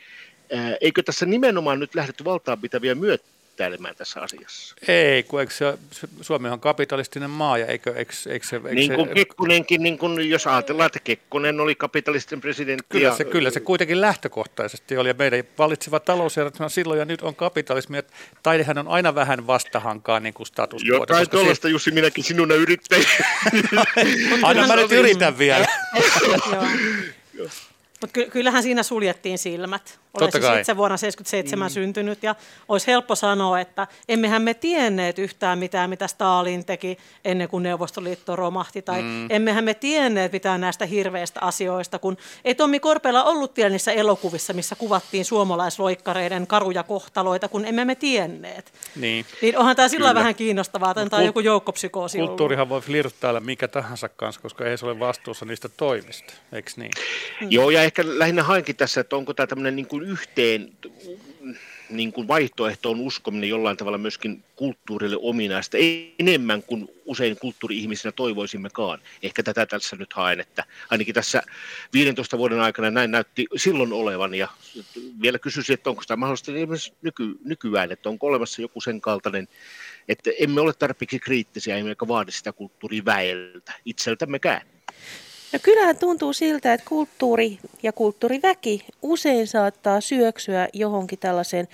[0.80, 3.24] eikö tässä nimenomaan nyt lähdetty valtaa pitäviä myötä
[3.56, 4.74] yrittäilemään tässä asiassa.
[4.88, 5.78] Ei, kun eikö se,
[6.20, 8.56] Suomi on kapitalistinen maa ja eikö, eikö, eikö se...
[8.56, 12.86] Eikö niin kuin se, Kekkonenkin, niin kuin jos ajatellaan, että Kekkonen oli kapitalistinen presidentti.
[12.88, 17.22] Kyllä, ja, se, kyllä se kuitenkin lähtökohtaisesti oli ja meidän valitseva talousjärjestelmä silloin ja nyt
[17.22, 17.98] on kapitalismi.
[17.98, 21.72] Että taidehän on aina vähän vastahankaa niin kuin status Jotain tuollaista, se...
[21.72, 23.08] Jussi, minäkin sinun yrittäjä.
[24.42, 25.66] Aina mä nyt yritän vielä.
[28.00, 29.98] Mutta kyllähän siinä suljettiin silmät.
[30.20, 31.72] Olen siis itse vuonna 1977 mm.
[31.72, 32.34] syntynyt ja
[32.68, 38.36] olisi helppo sanoa, että emmehän me tienneet yhtään mitään, mitä Stalin teki ennen kuin Neuvostoliitto
[38.36, 38.82] romahti.
[38.82, 39.30] Tai mm.
[39.30, 44.52] emmehän me tienneet mitään näistä hirveistä asioista, kun ei Tommi Korpela ollut vielä niissä elokuvissa,
[44.52, 48.72] missä kuvattiin suomalaisloikkareiden karuja kohtaloita, kun emme me tienneet.
[48.96, 52.70] Niin, niin onhan tämä sillä vähän kiinnostavaa, että tämä on joku joukkopsykoosi Kulttuurihan ollut.
[52.70, 56.90] voi flirttailla mikä tahansa kanssa, koska ei se ole vastuussa niistä toimista, eikö niin?
[57.40, 57.46] Mm.
[57.50, 60.72] Joo, ja ehkä lähinnä hainkin tässä, että onko tämä tämmöinen niin kuin yhteen
[61.90, 65.76] niin kuin vaihtoehtoon uskominen jollain tavalla myöskin kulttuurille ominaista,
[66.18, 69.00] enemmän kuin usein kulttuuri-ihmisinä toivoisimmekaan.
[69.22, 71.42] Ehkä tätä tässä nyt haen, että ainakin tässä
[71.92, 74.48] 15 vuoden aikana näin näytti silloin olevan, ja
[75.22, 76.52] vielä kysyisin, että onko tämä mahdollista
[77.02, 79.48] nyky, nykyään, että onko olemassa joku sen kaltainen,
[80.08, 84.75] että emme ole tarpeeksi kriittisiä, emmekä vaadi sitä kulttuuriväeltä itseltämmekään.
[85.56, 91.68] No kyllähän tuntuu siltä, että kulttuuri ja kulttuuriväki usein saattaa syöksyä johonkin tällaiseen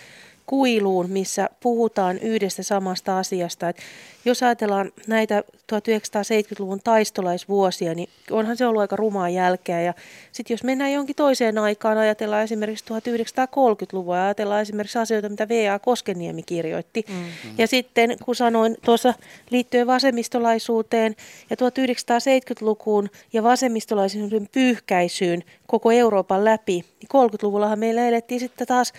[0.46, 3.68] kuiluun, missä puhutaan yhdestä samasta asiasta.
[3.68, 3.76] Et
[4.24, 9.82] jos ajatellaan näitä 1970-luvun taistolaisvuosia, niin onhan se ollut aika rumaa jälkeä.
[9.82, 9.94] Ja
[10.32, 15.78] sitten jos mennään johonkin toiseen aikaan, ajatellaan esimerkiksi 1930-luvua ja ajatellaan esimerkiksi asioita, mitä V.A.
[15.78, 17.04] Koskeniemi kirjoitti.
[17.08, 17.54] Mm-hmm.
[17.58, 19.14] Ja sitten kun sanoin tuossa
[19.50, 21.16] liittyen vasemmistolaisuuteen
[21.50, 28.92] ja 1970-lukuun ja vasemmistolaisuuden pyyhkäisyyn koko Euroopan läpi, niin 30-luvullahan meillä elettiin sitten taas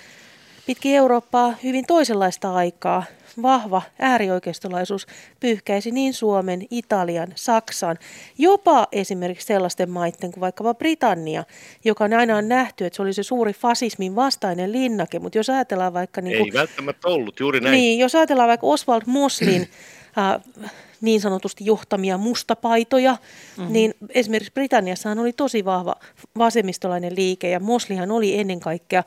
[0.65, 3.03] pitkin Eurooppaa hyvin toisenlaista aikaa.
[3.41, 5.07] Vahva äärioikeistolaisuus
[5.39, 7.97] pyyhkäisi niin Suomen, Italian, Saksan,
[8.37, 11.43] jopa esimerkiksi sellaisten maiden kuin vaikkapa Britannia,
[11.85, 15.19] joka on aina on nähty, että se oli se suuri fasismin vastainen linnake.
[15.19, 16.21] Mutta jos ajatellaan vaikka...
[16.21, 17.71] Niin kuin, Ei välttämättä ollut, juuri näin.
[17.71, 19.61] Niin, jos ajatellaan vaikka Oswald Moslin
[20.17, 20.71] äh,
[21.01, 23.17] niin sanotusti johtamia mustapaitoja,
[23.57, 23.73] mm-hmm.
[23.73, 25.95] niin esimerkiksi Britanniassahan oli tosi vahva
[26.37, 29.03] vasemmistolainen liike ja Moslihan oli ennen kaikkea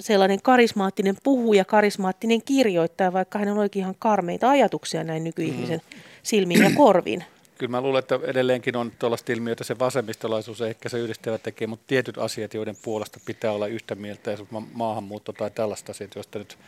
[0.00, 6.00] sellainen karismaattinen puhuja, karismaattinen kirjoittaja, vaikka hänellä olikin ihan karmeita ajatuksia näin nykyihmisen mm.
[6.22, 7.24] silmiin ja korviin.
[7.58, 11.84] Kyllä mä luulen, että edelleenkin on tuollaista ilmiötä, se vasemmistolaisuus ehkä se yhdistävä tekee, mutta
[11.86, 14.38] tietyt asiat, joiden puolesta pitää olla yhtä mieltä, ja
[14.72, 16.58] maahanmuutto tai tällaista asiat, joista nyt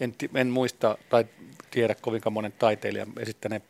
[0.00, 1.24] en, en muista tai
[1.70, 3.62] tiedä kovinkaan monen taiteilijan esittäneen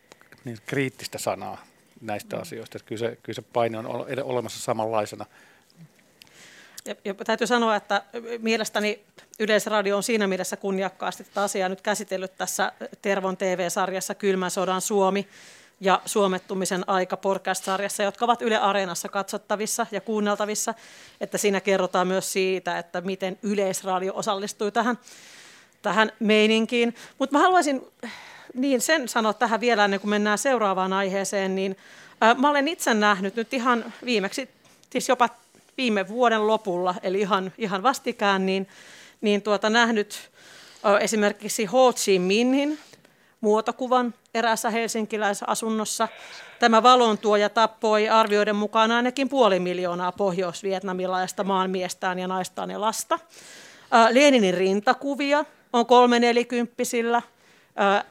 [0.45, 1.65] niin kriittistä sanaa
[2.01, 2.79] näistä asioista.
[2.79, 3.87] Että kyllä, se, kyllä se paine on
[4.23, 5.27] olemassa samanlaisena.
[6.87, 8.03] Ja, ja täytyy sanoa, että
[8.39, 9.05] mielestäni
[9.39, 12.73] Yleisradio on siinä mielessä kunniakkaasti tätä asiaa nyt käsitellyt tässä
[13.03, 15.29] Tervon TV-sarjassa Kylmän sodan Suomi
[15.81, 20.75] ja Suomettumisen aika podcast-sarjassa, jotka ovat Yle Areenassa katsottavissa ja kuunneltavissa,
[21.21, 24.99] että siinä kerrotaan myös siitä, että miten Yleisradio osallistui tähän,
[25.83, 26.95] tähän meininkiin.
[27.19, 27.87] Mutta mä haluaisin
[28.55, 31.77] niin sen sanoa tähän vielä ennen kuin mennään seuraavaan aiheeseen, niin
[32.21, 34.49] ää, mä olen itse nähnyt nyt ihan viimeksi,
[34.91, 35.29] siis jopa
[35.77, 38.69] viime vuoden lopulla, eli ihan, ihan vastikään, niin,
[39.21, 40.31] niin tuota, nähnyt
[41.01, 42.79] esimerkiksi Ho Chi Minhin
[43.41, 46.09] muotokuvan eräässä helsinkiläisasunnossa.
[46.59, 53.19] Tämä valontuoja tappoi arvioiden mukaan ainakin puoli miljoonaa pohjois-vietnamilaista maanmiestään ja naistaan ja lasta.
[54.11, 56.21] Leninin rintakuvia on kolme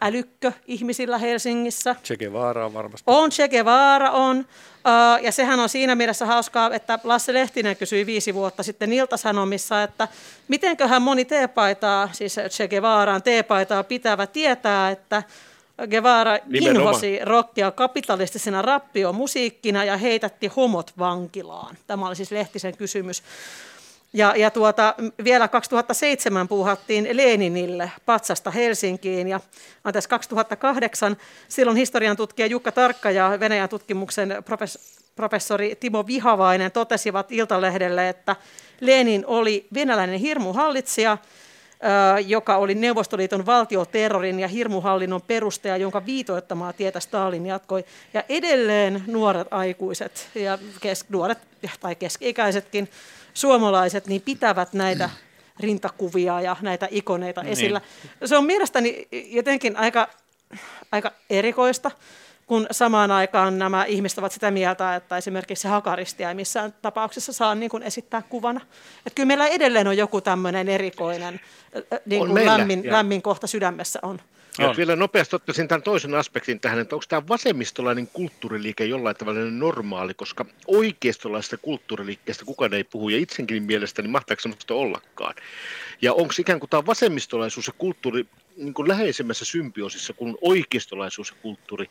[0.01, 1.95] älykkö ihmisillä Helsingissä.
[2.03, 3.03] Che Guevara on varmasti.
[3.07, 4.45] On, Che Guevara on.
[5.21, 10.07] Ja sehän on siinä mielessä hauskaa, että Lasse Lehtinen kysyi viisi vuotta sitten Ilta-Sanomissa, että
[10.47, 15.23] mitenköhän moni teepaitaa, siis Che Guevaran teepaitaa pitävä tietää, että
[15.89, 21.77] Guevara inhosi rockia kapitalistisena rappiomusiikkina ja heitätti homot vankilaan.
[21.87, 23.23] Tämä oli siis Lehtisen kysymys.
[24.15, 29.39] Ja, ja tuota, vielä 2007 puuhattiin Leninille patsasta Helsinkiin ja
[29.83, 34.43] anteeksi, 2008 silloin historian tutkija Jukka Tarkka ja Venäjän tutkimuksen
[35.15, 38.35] professori Timo Vihavainen totesivat Iltalehdelle, että
[38.79, 41.17] Lenin oli venäläinen hirmuhallitsija,
[42.25, 47.85] joka oli Neuvostoliiton valtioterrorin ja hirmuhallinnon perustaja, jonka viitoittamaa tietä Stalin jatkoi.
[48.13, 51.37] Ja edelleen nuoret aikuiset ja kes, nuoret
[51.79, 52.89] tai keski-ikäisetkin
[53.35, 55.09] suomalaiset niin pitävät näitä
[55.59, 57.51] rintakuvia ja näitä ikoneita niin.
[57.51, 57.81] esillä.
[58.25, 60.09] Se on mielestäni jotenkin aika,
[60.91, 61.91] aika erikoista,
[62.47, 67.55] kun samaan aikaan nämä ihmiset ovat sitä mieltä, että esimerkiksi hakaristia ei missään tapauksessa saa
[67.55, 68.61] niin kuin esittää kuvana.
[68.97, 71.39] Että kyllä meillä edelleen on joku tämmöinen erikoinen
[72.05, 74.21] niin kuin meillä, lämmin, lämmin kohta sydämessä on.
[74.59, 79.39] Ja vielä nopeasti ottaisin tämän toisen aspektin tähän, että onko tämä vasemmistolainen kulttuuriliike jollain tavalla
[79.39, 85.35] normaali, koska oikeistolaisesta kulttuuriliikkeestä kukaan ei puhu, ja itsenkin mielestäni mahtaako sellaista ollakaan.
[86.01, 88.25] Ja onko ikään kuin tämä vasemmistolaisuus ja kulttuuri
[88.57, 91.89] niin kuin läheisemmässä symbioosissa kuin oikeistolaisuus ja kulttuuri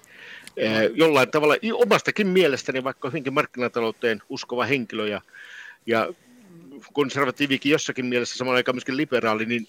[0.64, 5.20] ää, jollain tavalla omastakin mielestäni, vaikka hyvinkin markkinatalouteen uskova henkilö ja,
[5.86, 6.12] ja
[6.92, 9.68] konservatiivikin jossakin mielessä samaan aikaan myöskin liberaali, niin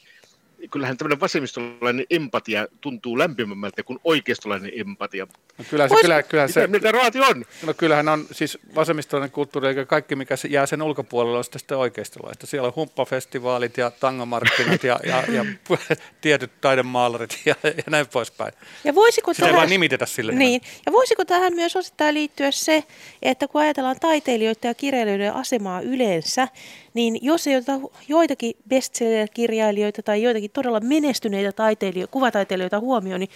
[0.72, 5.28] kyllähän tämmöinen vasemmistolainen empatia tuntuu lämpimämmältä kuin oikeistolainen empatia.
[5.58, 7.46] No kyllä se, kyllä, kyllä se, mitä raati on?
[7.66, 11.78] No kyllähän on siis vasemmistolainen kulttuuri, eikä kaikki mikä jää sen ulkopuolelle on sitten, sitten
[11.78, 12.48] oikeistolaista.
[12.48, 15.46] Siellä on humppafestivaalit ja tangomarkkinat ja, ja, ja
[16.22, 18.54] tietyt taidemaalarit ja, ja näin poispäin.
[18.84, 20.32] Ja voisiko Sitä tähän, ei vaan nimitetä sille.
[20.32, 20.62] Niin.
[20.86, 22.84] Ja voisiko tähän myös osittain liittyä se,
[23.22, 26.48] että kun ajatellaan taiteilijoiden ja kirjailijoiden asemaa yleensä,
[26.96, 33.30] niin jos ei oteta joitakin bestseller-kirjailijoita tai joitakin todella menestyneitä taiteilijoita, kuvataiteilijoita huomioon, niin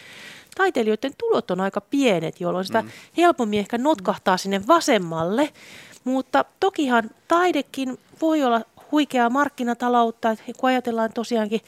[0.58, 2.90] taiteilijoiden tulot on aika pienet, jolloin sitä mm.
[3.18, 5.50] helpommin ehkä notkahtaa sinne vasemmalle.
[6.04, 11.62] Mutta tokihan taidekin voi olla huikeaa markkinataloutta, että kun ajatellaan tosiaankin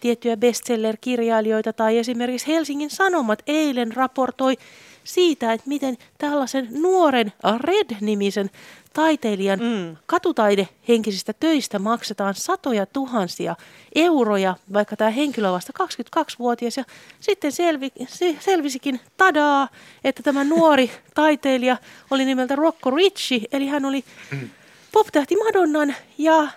[0.00, 4.56] tiettyjä bestseller-kirjailijoita tai esimerkiksi Helsingin Sanomat eilen raportoi
[5.04, 8.50] siitä, että miten tällaisen nuoren Red-nimisen
[8.92, 9.96] taiteilijan mm.
[10.06, 13.56] katutaidehenkisistä töistä maksetaan satoja tuhansia
[13.94, 16.76] euroja, vaikka tämä henkilö on vasta 22-vuotias.
[16.76, 16.84] Ja
[17.20, 17.92] sitten selvi,
[18.40, 19.68] selvisikin, tadaa,
[20.04, 21.76] että tämä nuori taiteilija
[22.10, 24.50] oli nimeltä Rocco Ricci, eli hän oli mm.
[24.92, 26.48] poptähti Madonnan ja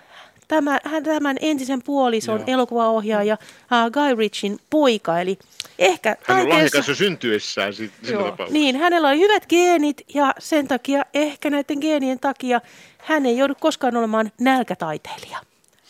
[0.48, 2.44] tämä, tämän entisen puolison Joo.
[2.46, 5.38] elokuvaohjaaja uh, Guy Ritchin poika, eli
[5.78, 7.72] ehkä Hän on lahjakas jo syntyessään
[8.10, 8.36] Joo.
[8.50, 12.60] Niin, hänellä oli hyvät geenit ja sen takia, ehkä näiden geenien takia,
[12.98, 15.38] hän ei joudu koskaan olemaan nälkätaiteilija.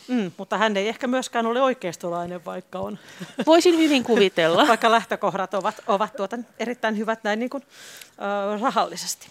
[0.07, 2.99] Mm, mutta hän ei ehkä myöskään ole oikeistolainen, vaikka on.
[3.45, 4.67] Voisin hyvin kuvitella.
[4.67, 7.63] vaikka lähtökohdat ovat, ovat tuota erittäin hyvät näin niin kuin,
[8.53, 9.27] äh, rahallisesti.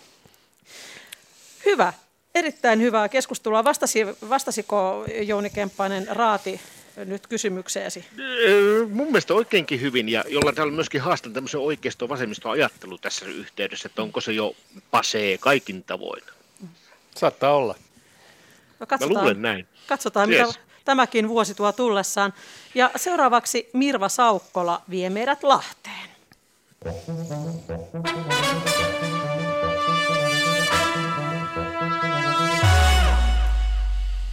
[1.67, 1.93] Hyvä.
[2.39, 3.65] Erittäin hyvää keskustelua.
[3.65, 6.61] Vastasi, vastasiko Jouni Kemppainen Raati
[6.97, 8.05] nyt kysymykseesi?
[8.91, 13.87] Mun mielestä oikeinkin hyvin ja jolla täällä myöskin haastan tämmöisen oikeisto vasemmisto ajattelu tässä yhteydessä,
[13.87, 14.55] että onko se jo
[14.91, 16.23] pasee kaikin tavoin.
[17.17, 17.75] Saattaa olla.
[18.81, 19.67] No katsotaan, Mä luulen näin.
[19.87, 20.47] Katsotaan, yes.
[20.47, 22.35] mitä tämäkin vuosi tuo tullessaan.
[22.75, 26.09] Ja seuraavaksi Mirva Saukkola vie meidät Lahteen.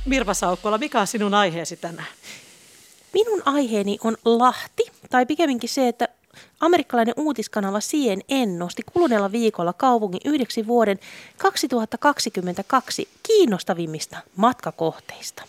[0.06, 2.08] Mirva Saukkola, mikä on sinun aiheesi tänään?
[3.14, 6.08] Minun aiheeni on Lahti, tai pikemminkin se, että
[6.60, 11.00] Amerikkalainen uutiskanava CNN nosti kuluneella viikolla kaupungin yhdeksi vuoden
[11.38, 15.44] 2022 kiinnostavimmista matkakohteista.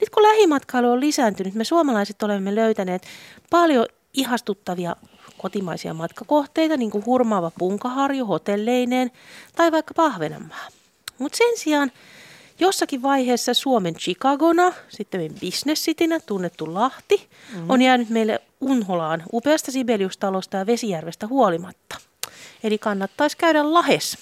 [0.00, 3.02] Nyt kun lähimatkailu on lisääntynyt, me suomalaiset olemme löytäneet
[3.50, 4.96] paljon ihastuttavia
[5.38, 9.10] kotimaisia matkakohteita, niin kuin hurmaava punkaharju hotelleineen
[9.56, 10.68] tai vaikka Pahvenanmaa.
[11.18, 11.92] Mutta sen sijaan
[12.60, 17.70] jossakin vaiheessa Suomen Chicagona, sitten Business Citynä tunnettu Lahti, mm-hmm.
[17.70, 21.96] on jäänyt meille unholaan upeasta Sibeliustalosta ja Vesijärvestä huolimatta.
[22.64, 24.18] Eli kannattaisi käydä Lahes.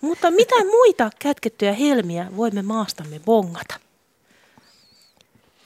[0.00, 3.74] Mutta mitä muita kätkettyjä helmiä voimme maastamme bongata?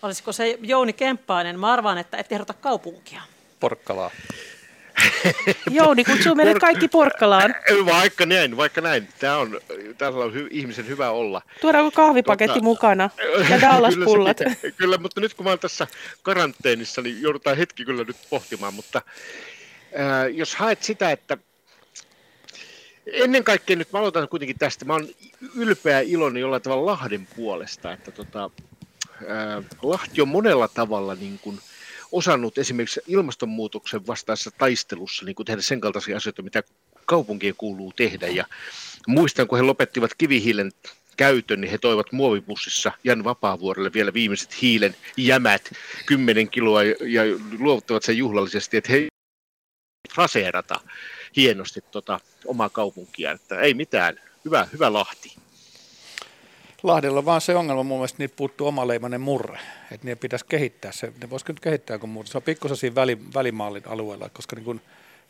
[0.02, 1.60] Olisiko se Jouni Kemppainen?
[1.60, 3.22] Mä arvaan, että et ehdota kaupunkia.
[3.60, 4.10] Porkkalaa.
[5.70, 7.54] Jouni kutsuu meidät kaikki Porkkalaan.
[7.86, 9.08] Vaikka näin, vaikka näin.
[9.18, 9.60] Tämä on,
[9.98, 11.42] täällä on hy, ihmisen hyvä olla.
[11.60, 13.10] Tuodaanko kahvipaketti tota, mukana
[13.50, 14.36] ja Dallas-pullat?
[14.36, 15.86] kyllä, kyllä, mutta nyt kun mä oon tässä
[16.22, 18.74] karanteenissa, niin joudutaan hetki kyllä nyt pohtimaan.
[18.74, 19.02] Mutta
[20.00, 21.38] äh, jos haet sitä, että
[23.06, 24.84] ennen kaikkea nyt mä aloitan kuitenkin tästä.
[24.84, 25.08] Mä oon
[25.54, 28.50] ylpeä iloinen jollain tavalla Lahden puolesta, että tota,
[29.22, 31.60] äh, Lahti on monella tavalla niin kuin,
[32.12, 36.62] osannut esimerkiksi ilmastonmuutoksen vastaisessa taistelussa niin kuin tehdä sen kaltaisia asioita, mitä
[37.06, 38.26] kaupunkien kuuluu tehdä.
[38.26, 38.44] Ja
[39.06, 40.72] muistan, kun he lopettivat kivihiilen
[41.16, 45.72] käytön, niin he toivat muovipussissa Jan Vapaavuorelle vielä viimeiset hiilen jämät,
[46.06, 47.22] 10 kiloa, ja
[47.58, 49.06] luovuttavat sen juhlallisesti, että he
[50.16, 50.80] raseerata
[51.36, 55.36] hienosti tota omaa kaupunkia, että ei mitään, hyvä, hyvä Lahti.
[56.86, 59.58] Lahdella vaan se ongelma mun mielestä, niitä puuttuu omaleimainen murre.
[59.92, 61.12] Että niitä pitäisi kehittää se.
[61.20, 62.30] Ne voisiko nyt kehittää kuin muuta.
[62.30, 64.80] Se on pikkusen siinä väli, välimaalin alueella, koska niin kuin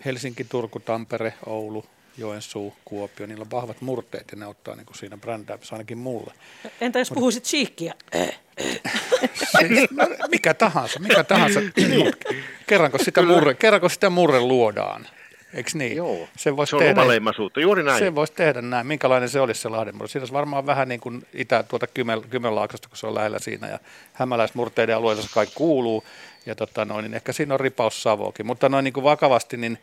[0.05, 1.85] Helsinki, Turku, Tampere, Oulu,
[2.19, 6.35] Joensuu, Kuopio, niillä on vahvat murteet ja ne ottaa niin kuin siinä brändäämisessä ainakin mulle.
[6.81, 7.95] Entä jos puhuisit chiikkiä?
[9.35, 11.61] Siis, no, mikä tahansa, mikä tahansa.
[12.67, 15.07] kerranko sitä, murre, kerranko sitä murre luodaan?
[15.57, 15.97] Eikö niin?
[15.97, 17.99] Joo, se, voisi se on tehdä, omaleimaisuutta, juuri näin.
[17.99, 18.87] Se voisi tehdä näin.
[18.87, 20.09] Minkälainen se olisi se Lahdenmurre?
[20.09, 23.69] Siinä olisi varmaan vähän niin kuin itä tuota Kymel, Kymenlaaksosta, kun se on lähellä siinä,
[23.69, 23.79] ja
[24.13, 26.05] hämäläismurteiden alueella se kaikki kuuluu,
[26.47, 28.47] ja tota noin, niin ehkä siinä on ripaus Savoakin.
[28.47, 29.79] Mutta noin niin kuin vakavasti, niin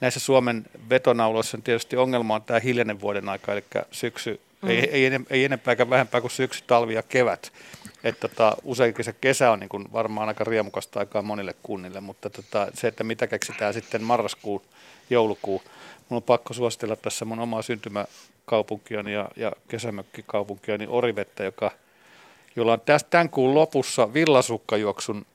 [0.00, 4.70] näissä Suomen vetonauloissa on tietysti ongelma on tämä hiljainen vuoden aika, eli syksy, mm.
[4.70, 7.52] ei, ei, ei enempää eikä vähempää kuin syksy, talvi ja kevät.
[8.04, 12.30] Että tota, useinkin se kesä on niin kuin varmaan aika riemukasta aikaa monille kunnille, mutta
[12.30, 14.62] tota, se, että mitä keksitään sitten marraskuun
[15.10, 15.62] joulukuu.
[16.08, 21.70] Mun on pakko suositella tässä mun omaa syntymäkaupunkiani ja, ja kesämökkikaupunkiani Orivettä, joka,
[22.56, 25.26] jolla on tästä tämän kuun lopussa villasukkajuoksun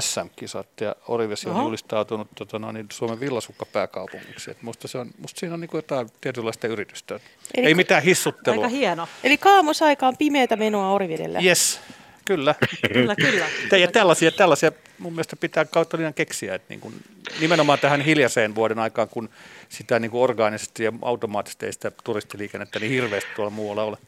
[0.00, 4.50] SM-kisat ja Orivesi on julistautunut tota, no, niin Suomen villasukkapääkaupungiksi.
[4.50, 7.20] Et musta, se on, musta siinä on niin jotain tietynlaista yritystä.
[7.54, 8.64] Eli Ei mitään hissuttelua.
[8.64, 9.08] Aika hieno.
[9.24, 11.40] Eli kaamosaika on pimeätä menoa Orivedellä.
[11.40, 11.80] Yes,
[12.24, 12.54] Kyllä.
[12.92, 13.46] kyllä, kyllä.
[13.78, 16.94] Ja tällaisia, tällaisia mun mielestä pitää kautta linjan keksiä, että niin kuin,
[17.40, 19.30] nimenomaan tähän hiljaiseen vuoden aikaan, kun
[19.68, 23.98] sitä niin kuin orgaanisesti ja automaattisesti ei sitä turistiliikennettä niin hirveästi tuolla muualla ole.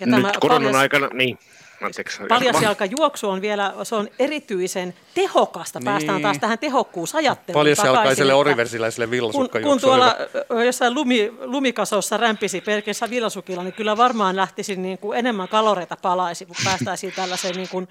[0.00, 0.80] Ja Nyt koronan paljon...
[0.80, 1.38] aikana, niin
[1.82, 2.18] Anteeksi.
[2.28, 5.80] Paljasjalkajuoksu on vielä, se on erityisen tehokasta.
[5.84, 6.22] Päästään niin.
[6.22, 9.80] taas tähän tehokkuusajatteluun Paljasjalkaiselle oriversiläiselle villasukkajuoksuun.
[9.80, 10.16] Kun, kun
[10.48, 15.96] tuolla jossain lumi, lumikasossa rämpisi pelkissä villasukilla, niin kyllä varmaan lähtisi niin kuin enemmän kaloreita
[16.02, 17.88] palaisi, kun päästäisiin tällaiseen niin kuin,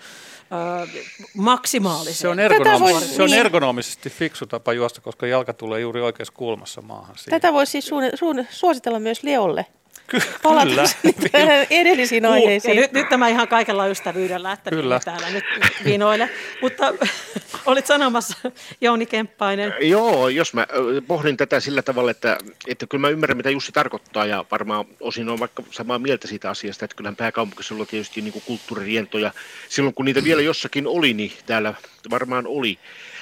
[0.83, 0.87] ö,
[1.37, 2.15] maksimaaliseen.
[2.15, 3.39] Se on, ergonomi- voi, se on niin.
[3.39, 7.17] ergonomisesti fiksu tapa juosta, koska jalka tulee juuri oikeassa kulmassa maahan.
[7.17, 7.41] Siihen.
[7.41, 9.65] Tätä voisi siis suun, suun, suositella myös Leolle.
[10.43, 10.65] Palata
[11.31, 11.65] kyllä.
[11.69, 12.75] edellisiin aiheisiin.
[12.75, 14.99] Nyt, nyt tämä ihan kaikella ystävyydellä, että kyllä.
[15.05, 15.45] täällä nyt
[15.85, 16.29] vinoille.
[16.61, 16.93] Mutta
[17.65, 18.51] olit sanomassa,
[18.81, 19.73] Jouni Kemppainen.
[19.81, 20.67] Joo, jos mä
[21.07, 22.37] pohdin tätä sillä tavalla, että,
[22.67, 26.49] että kyllä mä ymmärrän, mitä Jussi tarkoittaa, ja varmaan osin on vaikka samaa mieltä siitä
[26.49, 29.31] asiasta, että kyllähän pääkaupunkiseudulla tietysti niin kulttuuririentoja,
[29.69, 31.73] silloin kun niitä vielä jossakin oli, niin täällä
[32.09, 32.79] varmaan oli.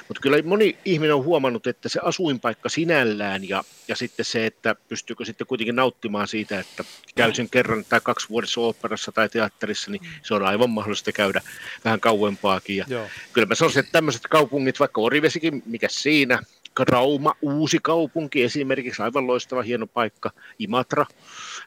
[0.07, 4.75] Mutta kyllä moni ihminen on huomannut, että se asuinpaikka sinällään ja, ja sitten se, että
[4.89, 6.83] pystyykö sitten kuitenkin nauttimaan siitä, että
[7.15, 11.41] käy sen kerran tai kaksi vuodessa oopperassa tai teatterissa, niin se on aivan mahdollista käydä
[11.85, 12.77] vähän kauempaakin.
[12.77, 13.07] Ja Joo.
[13.33, 16.39] Kyllä mä sanoisin, että tämmöiset kaupungit, vaikka Orivesikin, mikä siinä,
[16.79, 21.05] Rauma, uusi kaupunki esimerkiksi, aivan loistava hieno paikka, Imatra,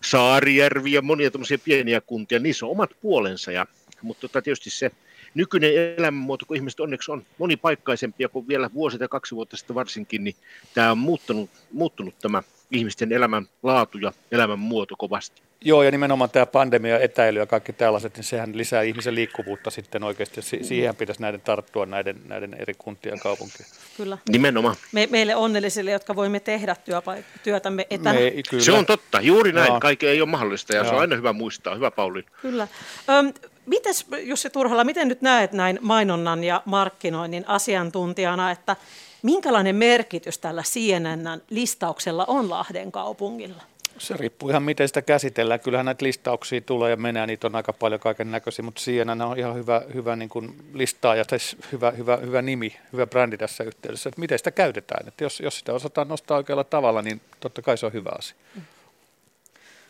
[0.05, 3.53] Saarijärvi ja monia tämmöisiä pieniä kuntia, niissä on omat puolensa.
[3.53, 3.67] Ja,
[4.03, 4.91] mutta tota, tietysti se
[5.39, 10.25] nykyinen elämänmuoto, kun ihmiset onneksi on monipaikkaisempia kuin vielä vuosi tai kaksi vuotta sitten varsinkin,
[10.25, 10.37] niin
[10.75, 15.43] tämä on muuttunut, muuttunut tämä ihmisten elämän laatu ja elämänmuoto kovasti.
[15.61, 20.05] Joo, ja nimenomaan tämä pandemia, etäily ja kaikki tällaiset, niin sehän lisää ihmisen liikkuvuutta sitten
[20.05, 20.43] oikeasti.
[20.43, 23.69] Si- siihen pitäisi näiden tarttua, näiden, näiden eri kuntien kaupunkien.
[23.97, 24.19] Kyllä.
[24.29, 24.77] Nimenomaan.
[24.93, 28.21] Me, meille onnellisille, jotka voimme tehdä työpaik- työtämme etänä.
[28.21, 28.65] Me, kyllä.
[28.65, 29.69] Se on totta, juuri näin.
[29.69, 29.81] Joo.
[29.81, 30.89] Kaikki ei ole mahdollista ja Joo.
[30.89, 31.75] se on aina hyvä muistaa.
[31.75, 32.25] Hyvä Pauli.
[32.43, 32.69] Kyllä.
[33.09, 33.33] Öm,
[33.69, 38.77] Mites Jussi Turhala, miten nyt näet näin mainonnan ja markkinoinnin asiantuntijana, että
[39.23, 43.63] minkälainen merkitys tällä CNN-listauksella on Lahden kaupungilla?
[43.99, 45.61] Se riippuu ihan miten sitä käsitellään.
[45.61, 49.39] Kyllähän näitä listauksia tulee ja menee, niitä on aika paljon kaiken näköisiä, mutta CNN on
[49.39, 51.25] ihan hyvä, hyvä niin kuin listaa ja
[51.73, 55.09] hyvä, hyvä, hyvä nimi, hyvä brändi tässä yhteydessä, että miten sitä käytetään.
[55.09, 58.37] Että jos, jos sitä osataan nostaa oikealla tavalla, niin totta kai se on hyvä asia.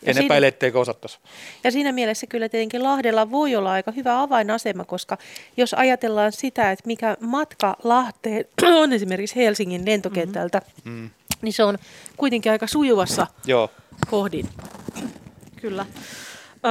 [0.03, 1.19] En siinä, epäile, etteikö osattaisi.
[1.65, 5.19] Ja siinä mielessä kyllä tietenkin Lahdella voi olla aika hyvä avainasema, koska
[5.57, 8.45] jos ajatellaan sitä, että mikä matka Lahteen
[8.83, 11.11] on esimerkiksi Helsingin lentokentältä, mm-hmm.
[11.43, 11.79] niin se on
[12.17, 13.71] kuitenkin aika sujuvassa Joo.
[14.11, 14.49] kohdin.
[15.61, 15.87] Kyllä.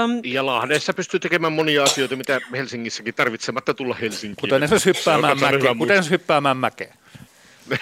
[0.03, 4.41] Um, ja Lahdessa pystyy tekemään monia asioita, mitä Helsingissäkin tarvitsematta tulla Helsinkiin.
[4.41, 5.77] Kuten esimerkiksi hyppäämään mäkeen.
[5.77, 6.93] Kuten hyppäämään mäkeen.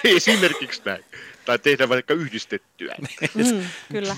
[0.04, 1.06] Esimerkiksi näin.
[1.46, 2.96] Tai tehdä vaikka yhdistettyä.
[3.34, 4.16] mm, kyllä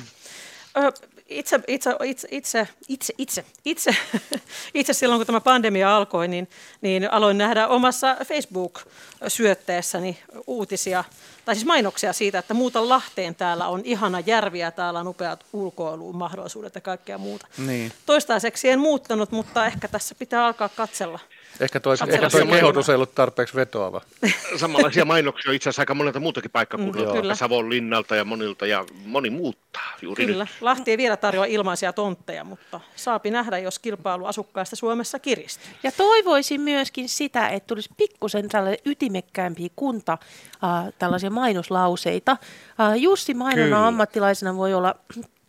[1.29, 3.95] itse, itse, itse, itse, itse, itse, itse,
[4.73, 6.49] itse silloin, kun tämä pandemia alkoi, niin,
[6.81, 11.03] niin aloin nähdä omassa Facebook-syötteessäni uutisia,
[11.45, 15.45] tai siis mainoksia siitä, että muuta Lahteen täällä on ihana järvi ja täällä on upeat
[15.53, 17.47] ulkoiluun mahdollisuudet ja kaikkea muuta.
[17.57, 17.91] Niin.
[18.05, 21.19] Toistaiseksi en muuttanut, mutta ehkä tässä pitää alkaa katsella
[21.59, 24.01] Ehkä toi, ehkä toi kehotus ei ollut tarpeeksi vetoava.
[24.59, 29.29] Samanlaisia mainoksia itse asiassa aika monelta muutakin paikkakunnalta, mm, Savon linnalta ja monilta, ja moni
[29.29, 30.43] muuttaa juuri Kyllä.
[30.43, 30.61] Nyt.
[30.61, 35.71] Lahti ei vielä tarjoa ilmaisia tontteja, mutta saapi nähdä, jos kilpailu asukkaista Suomessa kiristyy.
[35.83, 40.17] Ja toivoisin myöskin sitä, että tulisi pikkusen tällainen ytimekkäämpiä kunta,
[40.63, 42.31] äh, tällaisia mainoslauseita.
[42.31, 44.95] Äh, Jussi mainona ammattilaisena voi olla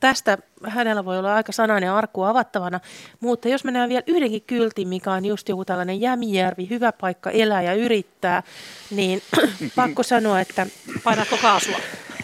[0.00, 2.80] tästä hänellä voi olla aika sanainen arkku avattavana,
[3.20, 7.62] mutta jos mennään vielä yhdenkin kyltin, mikä on just joku tällainen Jämijärvi, hyvä paikka elää
[7.62, 8.42] ja yrittää,
[8.90, 9.22] niin
[9.76, 10.66] pakko sanoa, että...
[11.04, 11.76] Painatko kaasua?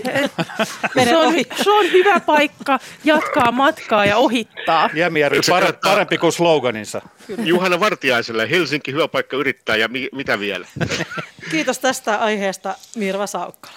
[1.05, 4.91] se, on, se on hyvä paikka jatkaa matkaa ja ohittaa.
[4.95, 7.03] Jämijärvi par, parempi kuin sloganinsa.
[7.45, 10.67] Juhana Vartiaiselle, Helsinki hyvä paikka yrittää ja mi, mitä vielä?
[11.51, 13.77] Kiitos tästä aiheesta Mirva Saukkala.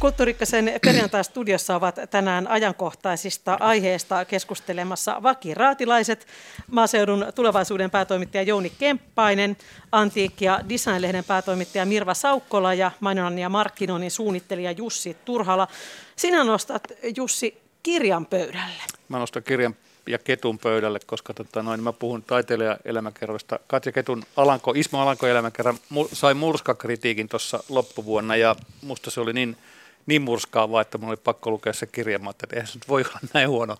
[0.00, 6.26] Kulttuurikkasen perjantai-studiossa ovat tänään ajankohtaisista aiheista keskustelemassa Vaki Raatilaiset,
[6.70, 9.56] maaseudun tulevaisuuden päätoimittaja Jouni Kemppainen,
[9.92, 15.68] Antiikki- ja Design-lehden päätoimittaja Mirva Saukkola ja mainonnan ja markkinoinnin suunnittelija Jussi Turhala.
[16.16, 16.82] Sinä nostat,
[17.16, 18.82] Jussi, kirjan pöydälle.
[19.08, 19.76] Mä nostan kirjan
[20.06, 23.58] ja Ketun pöydälle, koska tota, noin, mä puhun taiteilijaelämäkerroista.
[23.66, 25.78] Katja Ketun Alanko, Ismo Alanko elämäkerran
[26.12, 29.56] sai murskakritiikin tuossa loppuvuonna ja musta se oli niin–
[30.06, 32.18] niin murskaavaa, että minulla oli pakko lukea se kirja.
[32.18, 33.76] Mä että eihän se nyt voi olla näin huono,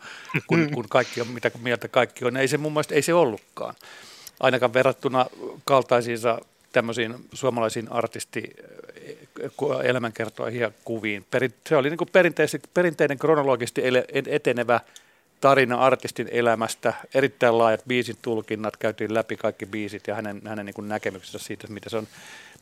[0.47, 2.37] kun, kun kaikki on, mitä mieltä kaikki on.
[2.37, 3.75] Ei se mun mielestä ei se ollutkaan.
[4.41, 5.27] Ainakaan verrattuna
[5.65, 6.39] kaltaisiinsa
[6.73, 8.57] tämmöisiin suomalaisiin artisti
[9.85, 11.27] elämänkertoihin ja kuviin.
[11.69, 12.35] Se oli niin
[12.75, 13.83] perinteinen kronologisesti
[14.27, 14.81] etenevä
[15.41, 20.89] tarina artistin elämästä, erittäin laajat biisin tulkinnat, käytiin läpi kaikki biisit ja hänen, hänen niin
[20.89, 22.09] näkemyksensä siitä, mitä se on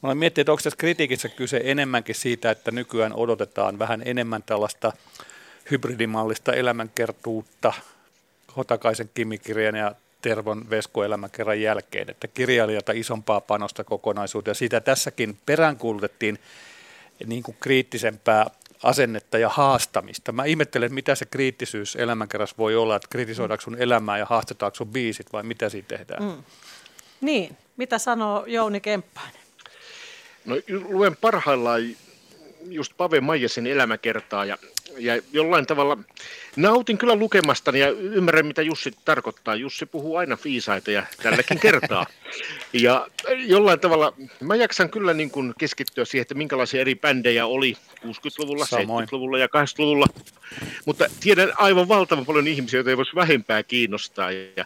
[0.03, 4.43] Mä olen miettinyt, että onko tässä kritiikissä kyse enemmänkin siitä, että nykyään odotetaan vähän enemmän
[4.43, 4.93] tällaista
[5.71, 7.73] hybridimallista elämänkertuutta
[8.57, 14.55] Hotakaisen kimikirjan ja Tervon Vesko-elämäkerran jälkeen, että kirjailijalta isompaa panosta kokonaisuuteen.
[14.55, 16.39] Siitä tässäkin peräänkuulutettiin
[17.27, 18.51] niin kuin kriittisempää
[18.83, 20.33] asennetta ja haastamista.
[20.33, 24.89] Mä ihmettelen, mitä se kriittisyys elämänkerrassa voi olla, että kritisoidaanko sun elämää ja haastetaanko sun
[24.89, 26.23] biisit vai mitä siinä tehdään?
[26.23, 26.43] Mm.
[27.21, 29.48] Niin, mitä sanoo Jouni Kemppainen?
[30.49, 30.57] No
[30.89, 31.83] luen parhaillaan
[32.69, 34.59] just Pave Maijasin elämäkertaa ja,
[34.99, 35.99] ja jollain tavalla
[36.57, 39.55] nautin kyllä lukemastani ja ymmärrän mitä Jussi tarkoittaa.
[39.55, 42.07] Jussi puhuu aina fiisaita ja tälläkin kertaa.
[42.73, 43.07] Ja
[43.39, 47.77] jollain tavalla mä jaksan kyllä niin kuin keskittyä siihen, että minkälaisia eri bändejä oli
[48.07, 49.09] 60-luvulla, Samoin.
[49.09, 50.07] 70-luvulla ja 80-luvulla.
[50.85, 54.33] Mutta tiedän aivan valtavan paljon ihmisiä, joita ei voisi vähempää kiinnostaa.
[54.33, 54.65] Ja,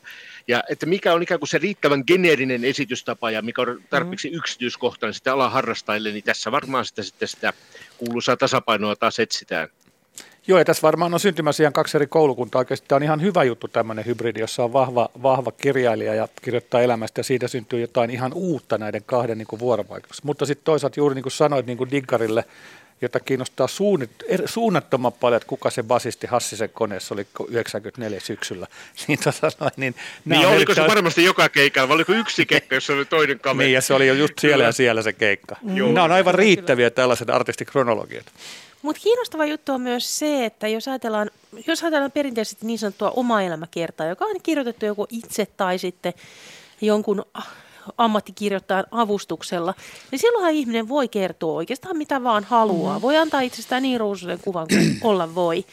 [0.49, 4.37] ja että mikä on ikään kuin se riittävän geneerinen esitystapa ja mikä on tarpeeksi mm.
[4.37, 7.53] yksityiskohtainen sitä alan harrastajille, niin tässä varmaan sitä, sitten sitä
[7.99, 9.69] kuuluisaa tasapainoa taas etsitään.
[10.47, 12.59] Joo, ja tässä varmaan on syntymässä ihan kaksi eri koulukuntaa.
[12.59, 16.81] Oikeasti tämä on ihan hyvä juttu tämmöinen hybridi, jossa on vahva, vahva kirjailija ja kirjoittaa
[16.81, 20.27] elämästä, ja siitä syntyy jotain ihan uutta näiden kahden niin vuorovaikutuksessa.
[20.27, 22.45] Mutta sitten toisaalta juuri niin kuin sanoit niin kuin Diggarille,
[23.03, 28.67] jota kiinnostaa suunnit, er, suunnattoman paljon, että kuka se basisti Hassisen koneessa oli 94 syksyllä.
[29.09, 29.95] Niin, tota noin, niin,
[30.25, 30.77] niin oliko erittäin...
[30.77, 33.67] se varmasti joka keikalla, vai oliko yksi keikka, jossa oli toinen kaveri?
[33.67, 35.57] niin, ja se oli jo just siellä ja siellä se keikka.
[35.63, 35.75] Mm.
[35.75, 38.27] Nämä on aivan riittäviä tällaiset artistikronologiat.
[38.83, 41.31] Mutta kiinnostava juttu on myös se, että jos ajatellaan,
[41.67, 46.15] jos ajatellaan perinteisesti niin sanottua oma elämäkertaa, joka on kirjoitettu joko itse tai sitten
[46.81, 47.25] jonkun
[47.99, 49.75] ammattikirjoittajan avustuksella,
[50.11, 52.93] niin silloinhan ihminen voi kertoa oikeastaan mitä vaan haluaa.
[52.93, 53.03] Mm-hmm.
[53.03, 55.65] Voi antaa itsestään niin ruusuisen kuvan kuin olla voi.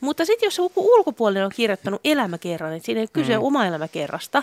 [0.00, 3.44] Mutta sitten jos joku ulkopuolinen on kirjoittanut elämäkerran, että siinä ei kyse mm.
[3.44, 4.42] oma elämäkerrasta,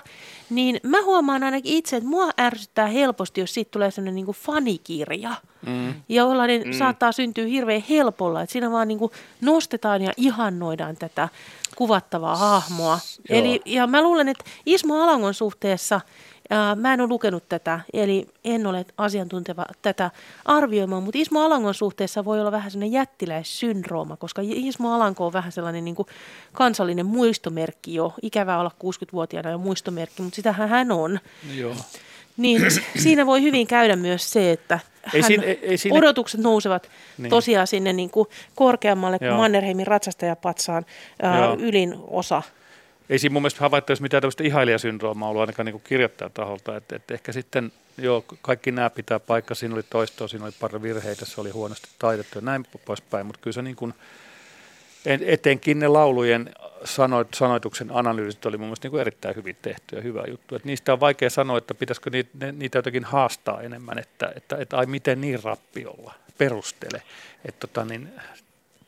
[0.50, 5.36] niin mä huomaan ainakin itse, että mua ärsyttää helposti, jos siitä tulee sellainen niin fanikirja.
[5.66, 5.94] Mm.
[6.10, 6.74] Jollainen mm.
[6.74, 9.12] saattaa syntyä hirveän helpolla, että siinä vaan niin kuin
[9.42, 11.30] nostetaan ja ihannoidaan tätä
[11.76, 13.00] kuvattavaa hahmoa.
[13.30, 16.02] Eli, ja mä luulen, että Ismo Alangon suhteessa–
[16.76, 20.12] Mä en ole lukenut tätä, eli en ole asiantunteva tätä
[20.46, 25.52] arvioimaan, mutta Ismo Alangon suhteessa voi olla vähän sellainen jättiläissyndrooma, koska Ismo Alanko on vähän
[25.52, 26.08] sellainen niin kuin
[26.54, 28.14] kansallinen muistomerkki jo.
[28.22, 31.20] Ikävää olla 60-vuotiaana jo muistomerkki, mutta sitähän hän on.
[31.56, 31.76] Joo.
[32.38, 32.62] Niin
[33.04, 34.80] siinä voi hyvin käydä myös se, että
[35.14, 35.98] ei siinä, ei, ei siinä...
[35.98, 37.30] odotukset nousevat niin.
[37.30, 40.86] tosiaan sinne niin kuin korkeammalle kuin Mannerheimin ratsastajapatsaan
[41.22, 42.44] ää, ylin osa
[43.10, 46.76] ei siinä mun mielestä havaittaisi mitään tämmöistä ihailijasyndroomaa ollut ainakaan niin kirjoittajan taholta.
[46.76, 49.56] Että, että ehkä sitten, joo, kaikki nämä pitää paikka.
[49.56, 53.26] Siinä oli toistoa, siinä oli pari virheitä, se oli huonosti taitettu ja näin poispäin.
[53.26, 53.94] Mutta kyllä se niin kuin,
[55.06, 56.50] etenkin ne laulujen
[56.84, 60.56] sanoit, sanoituksen analyysit oli mun mielestä niin erittäin hyvin tehty ja hyvä juttu.
[60.56, 64.78] Että niistä on vaikea sanoa, että pitäisikö niitä, niitä jotenkin haastaa enemmän, että, että, että
[64.78, 67.02] ai miten niin rappi olla, perustele.
[67.46, 68.10] Että, tota, niin,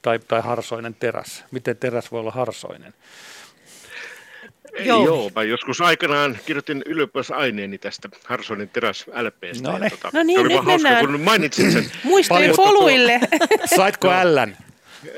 [0.01, 2.93] tai, tai harsoinen teräs, miten teräs voi olla harsoinen.
[4.79, 5.05] Joo.
[5.05, 9.71] Joo, mä joskus aikanaan kirjoitin ylioppilais-aineeni tästä Harsonin teräs LPstä.
[9.71, 9.89] No, ne.
[9.89, 11.05] tota, no niin, nyt mennään.
[11.05, 11.91] kun mainitsin sen.
[12.03, 13.19] Muistojen poluille.
[13.75, 14.57] Saitko ällän?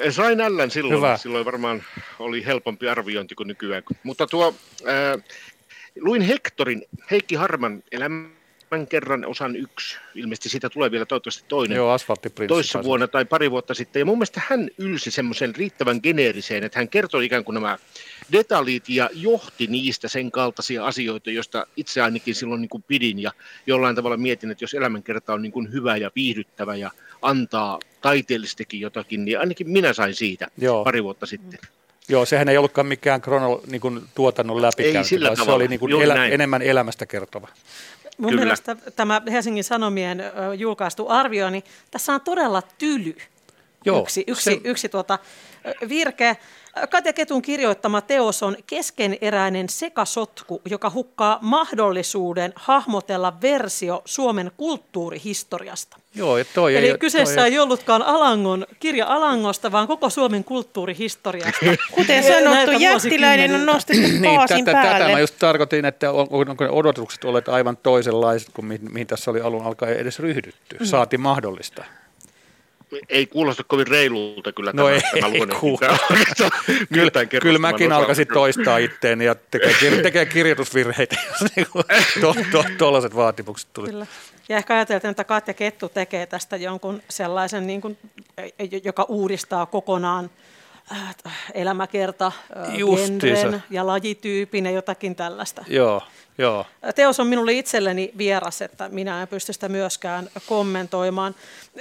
[0.09, 0.97] Sain ällän silloin.
[0.97, 1.17] Hyvä.
[1.17, 1.83] Silloin varmaan
[2.19, 3.83] oli helpompi arviointi kuin nykyään.
[4.03, 4.55] Mutta tuo,
[4.87, 5.23] äh,
[5.99, 9.97] luin Hektorin, Heikki Harman elämän kerran osan yksi.
[10.15, 11.75] Ilmeisesti siitä tulee vielä toivottavasti toinen.
[11.75, 11.97] Joo,
[12.47, 13.99] Toissa vuonna tai pari vuotta sitten.
[13.99, 17.77] Ja mun mielestä hän ylsi semmoisen riittävän geneeriseen, että hän kertoi ikään kuin nämä
[18.31, 23.31] detaljit ja johti niistä sen kaltaisia asioita, joista itse ainakin silloin niin kuin pidin ja
[23.67, 28.79] jollain tavalla mietin, että jos elämänkerta on niin kuin hyvä ja viihdyttävä ja antaa taiteellistakin
[28.79, 30.83] jotakin, niin ainakin minä sain siitä Joo.
[30.83, 31.59] pari vuotta sitten.
[32.09, 36.01] Joo, sehän ei ollutkaan mikään krono, niin kuin tuotannon läpikäynti, vaan se oli niin kuin
[36.01, 37.47] elä, enemmän elämästä kertova.
[38.17, 38.43] Mun Kyllä.
[38.43, 40.23] mielestä tämä Helsingin Sanomien
[40.57, 43.15] julkaistu arvio, niin tässä on todella tyly.
[43.85, 44.61] Joo, yksi, yksi, se...
[44.63, 45.19] yksi tuota,
[45.89, 46.37] virke.
[46.89, 55.97] Katja Ketun kirjoittama teos on keskeneräinen sekasotku, joka hukkaa mahdollisuuden hahmotella versio Suomen kulttuurihistoriasta.
[56.15, 60.43] Joo, ja toi Eli ei, kyseessä toi ei ollutkaan Alangon, kirja Alangosta, vaan koko Suomen
[60.43, 61.65] kulttuurihistoriasta.
[61.95, 64.99] Kuten sanottu, jättiläinen on nostettu niin, tätä, päälle.
[64.99, 69.07] Tätä mä just tarkoitin, että on, onko ne odotukset olleet aivan toisenlaiset kuin mihin, mihin
[69.07, 70.77] tässä oli alun alkaen edes ryhdytty.
[70.79, 70.85] Mm.
[70.85, 71.83] Saati mahdollista
[73.09, 75.39] ei kuulosta kovin reilulta kyllä no tämä, ei, tämä ei
[76.93, 79.73] kyllä, kyllä mäkin alkaisin toistaa itteeni ja tekee,
[80.03, 81.83] tekee kirjoitusvirheitä, jos niinku
[82.77, 83.89] tuollaiset vaatimukset tuli.
[83.89, 84.05] Kyllä.
[84.49, 87.97] Ja ehkä ajateltiin, että Katja Kettu tekee tästä jonkun sellaisen, niin kuin,
[88.83, 90.29] joka uudistaa kokonaan
[90.91, 91.15] äh,
[91.53, 92.73] elämäkerta, äh,
[93.19, 95.65] genren ja lajityypin ja jotakin tällaista.
[95.67, 96.01] Joo.
[96.37, 96.65] Joo.
[96.95, 101.35] Teos on minulle itselleni vieras, että minä en pysty sitä myöskään kommentoimaan.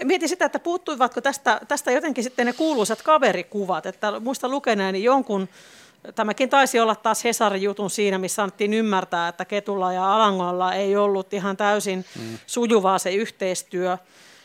[0.04, 5.48] Mietin sitä, että puuttuivatko tästä, tästä jotenkin sitten ne kuuluisat kaverikuvat, että muista lukeneeni jonkun,
[6.14, 10.96] tämäkin taisi olla taas Hesarin jutun siinä, missä annettiin ymmärtää, että Ketulla ja Alangolla ei
[10.96, 12.38] ollut ihan täysin mm.
[12.46, 13.98] sujuvaa se yhteistyö,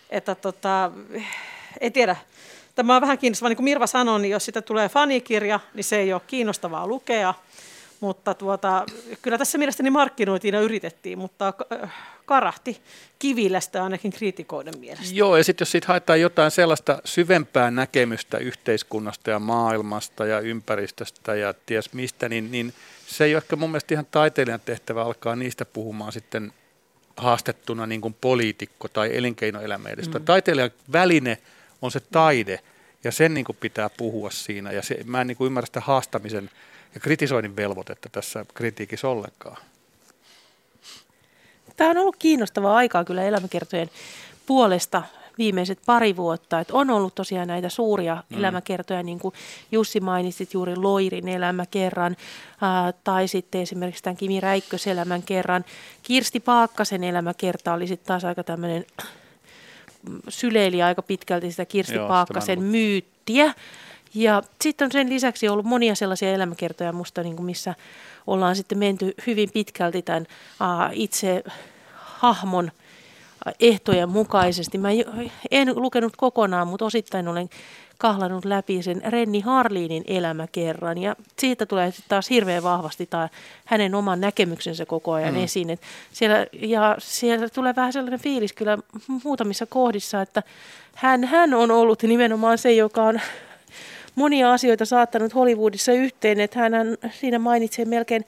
[0.09, 0.91] että tota,
[1.81, 2.15] en tiedä,
[2.75, 5.95] Tämä on vähän kiinnostavaa, niin kuin Mirva sanoi, niin jos sitä tulee fanikirja, niin se
[5.95, 7.33] ei ole kiinnostavaa lukea.
[8.05, 8.85] Mutta tuota,
[9.21, 11.53] kyllä tässä mielestäni markkinoitiin ja yritettiin, mutta
[12.25, 12.81] karahti
[13.19, 15.15] kivilästä ainakin kriitikoiden mielestä.
[15.15, 21.35] Joo, ja sitten jos siitä haetaan jotain sellaista syvempää näkemystä yhteiskunnasta ja maailmasta ja ympäristöstä
[21.35, 22.73] ja ties mistä, niin, niin
[23.07, 26.53] se ei ole ehkä mun mielestä ihan taiteilijan tehtävä alkaa niistä puhumaan sitten
[27.17, 30.19] haastettuna niin kuin poliitikko tai elinkeinoelämä edestä.
[30.19, 30.25] Mm.
[30.25, 31.37] Taiteilijan väline
[31.81, 32.59] on se taide,
[33.03, 34.71] ja sen niin kuin pitää puhua siinä.
[34.71, 36.49] Ja se, mä en niin kuin ymmärrä sitä haastamisen
[36.95, 39.57] ja kritisoinnin velvoitetta tässä kritiikissä ollenkaan.
[41.77, 43.89] Tämä on ollut kiinnostavaa aikaa kyllä elämäkertojen
[44.45, 45.03] puolesta
[45.37, 46.59] viimeiset pari vuotta.
[46.59, 48.37] Että on ollut tosiaan näitä suuria mm.
[48.37, 49.33] elämäkertoja, niin kuin
[49.71, 52.15] Jussi mainitsit juuri Loirin elämäkerran,
[52.61, 55.65] ää, tai sitten esimerkiksi tämän Kimi Räikkös elämänkerran.
[56.03, 58.85] Kirsti Paakkasen elämäkerta oli sitten taas aika tämmöinen,
[60.29, 63.53] syleili aika pitkälti sitä Kirsti Joo, Paakkasen myyttiä.
[64.15, 67.75] Ja sitten on sen lisäksi ollut monia sellaisia elämäkertoja musta, niin kuin missä
[68.27, 70.27] ollaan sitten menty hyvin pitkälti tämän
[70.61, 71.43] uh, itse
[71.95, 72.71] hahmon
[73.59, 74.77] ehtojen mukaisesti.
[74.77, 74.89] Mä
[75.51, 77.49] en lukenut kokonaan, mutta osittain olen
[77.97, 80.97] kahlannut läpi sen Renni Harliinin elämäkerran.
[80.97, 83.29] Ja siitä tulee taas hirveän vahvasti tämä
[83.65, 85.43] hänen oman näkemyksensä koko ajan mm.
[85.43, 85.69] esiin.
[85.69, 88.77] Et siellä, ja siellä tulee vähän sellainen fiilis kyllä
[89.23, 90.43] muutamissa kohdissa, että
[90.95, 93.21] hän, hän on ollut nimenomaan se, joka on
[94.15, 96.73] monia asioita saattanut Hollywoodissa yhteen, että hän
[97.11, 98.25] siinä mainitsee melkein,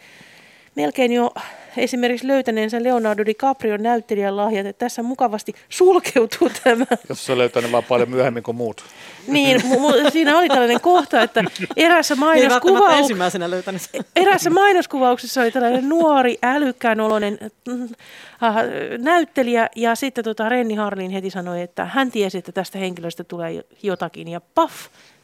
[0.76, 1.32] melkein jo
[1.78, 6.86] esimerkiksi löytäneensä Leonardo DiCaprion näyttelijän lahjat, että tässä mukavasti sulkeutuu tämä.
[7.10, 8.84] Jos se on löytänyt vaan paljon myöhemmin kuin muut.
[9.28, 11.44] Niin, mu- siinä oli tällainen kohta, että
[11.78, 13.82] erässä mainoskuvauksessa, ensimmäisenä löytänyt.
[14.16, 18.56] erässä mainoskuvauksessa oli tällainen nuori, älykkään oloinen äh,
[18.98, 23.64] näyttelijä ja sitten tota Renni Harlin heti sanoi, että hän tiesi, että tästä henkilöstä tulee
[23.84, 24.72] jotakin ja paf,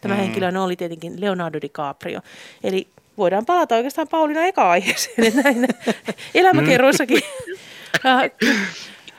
[0.03, 0.19] tämä mm.
[0.19, 2.21] henkilö oli tietenkin Leonardo DiCaprio.
[2.63, 2.87] Eli
[3.17, 5.67] voidaan palata oikeastaan Pauliina eka-aiheeseen, että näin
[6.35, 7.21] elämäkerroissakin
[8.05, 8.31] äh,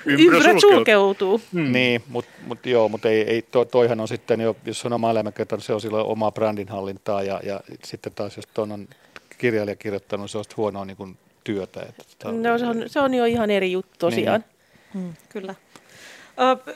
[0.07, 1.41] ympyrät sulkeutuu.
[1.53, 1.73] Hmm.
[1.73, 5.11] Niin, mutta mut joo, mutta ei, ei to, toihan on sitten, jo, jos on oma
[5.11, 8.89] elämäkerta, niin se on silloin omaa brändinhallintaa ja, ja sitten taas jos tuon on
[9.39, 11.81] kirjailija kirjoittanut, se on huonoa niin kuin työtä.
[11.83, 14.45] Että, no se on, se on jo ihan eri juttu tosiaan.
[14.95, 15.05] Niin.
[15.05, 15.55] Hmm, kyllä.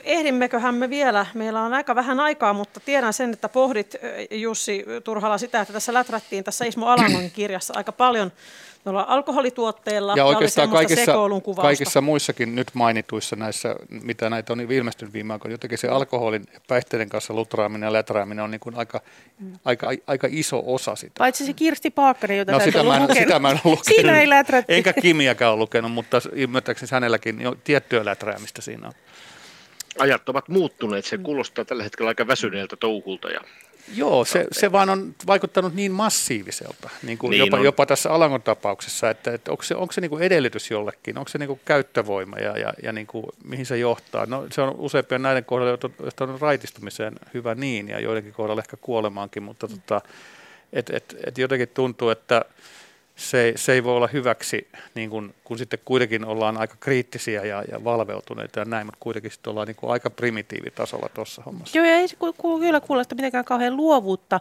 [0.04, 3.96] Ehdimmeköhän me vielä, meillä on aika vähän aikaa, mutta tiedän sen, että pohdit
[4.30, 8.32] Jussi Turhala sitä, että tässä läträttiin tässä Ismo Alangon kirjassa aika paljon
[8.86, 11.12] jolla alkoholituotteilla ja oikeastaan kaikissa,
[11.60, 16.60] kaikissa muissakin nyt mainituissa näissä, mitä näitä on ilmestynyt viime aikoina, jotenkin se alkoholin ja
[16.68, 19.00] päihteiden kanssa lutraaminen ja läträäminen on niin kuin aika,
[19.38, 19.52] mm.
[19.64, 21.14] aika, aika iso osa sitä.
[21.18, 23.96] Paitsi se Kirsti Paakkanen, jota no, sitä, mä en, sitä mä en ole lukenut.
[23.96, 24.74] Siinä ei läträtty.
[24.74, 28.92] Enkä Kimiäkään ole lukenut, mutta ymmärtääkseni hänelläkin jo tiettyä läträämistä siinä on
[29.98, 31.04] ajat ovat muuttuneet.
[31.04, 33.28] Se kuulostaa tällä hetkellä aika väsyneeltä touhulta.
[33.28, 33.40] Ja
[33.94, 38.42] Joo, se, se vaan on vaikuttanut niin massiiviselta, niin kuin niin jopa, jopa tässä Alangon
[38.42, 41.60] tapauksessa, että, että onko se, onko se niin kuin edellytys jollekin, onko se niin kuin
[41.64, 44.26] käyttövoima ja, ja, ja niin kuin, mihin se johtaa.
[44.26, 49.42] No, se on useimpien näiden kohdalla johtanut raitistumiseen hyvä niin ja joidenkin kohdalla ehkä kuolemaankin,
[49.42, 49.72] mutta mm.
[49.74, 50.00] tota,
[50.72, 52.44] et, et, et jotenkin tuntuu, että
[53.18, 57.64] se, se ei voi olla hyväksi, niin kun, kun sitten kuitenkin ollaan aika kriittisiä ja,
[57.72, 61.78] ja valveutuneita ja näin, mutta kuitenkin sitten ollaan niin aika primitiivitasolla tuossa hommassa.
[61.78, 62.16] Joo, ei se
[62.60, 64.40] kyllä kuulosta mitenkään kauhean luovuutta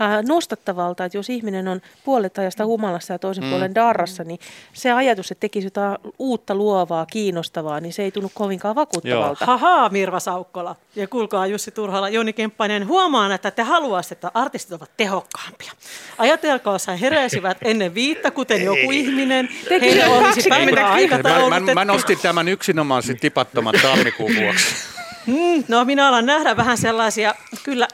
[0.00, 3.50] äh, nostattavalta, että jos ihminen on puolet ajasta humalassa ja toisen mm.
[3.50, 4.40] puolen darrassa, niin
[4.72, 9.44] se ajatus, että tekisi jotain uutta luovaa, kiinnostavaa, niin se ei tunnu kovinkaan vakuuttavalta.
[9.44, 9.58] Joo.
[9.58, 10.76] Haha, Mirva Saukkola.
[10.96, 15.72] Ja kuulkaa Jussi Turhala, Joni Kemppainen, huomaan, että te haluaisitte, että artistit ovat tehokkaampia.
[16.18, 19.48] Ajatelkaa, jos he heräisivät ennen viittä, kuten joku ihminen.
[19.70, 24.74] Heillä olisi päivä mä, mä, mä nostin tämän yksinomaan tipattoman tammikuun vuoksi.
[25.26, 27.88] Mm, no minä alan nähdä vähän sellaisia kyllä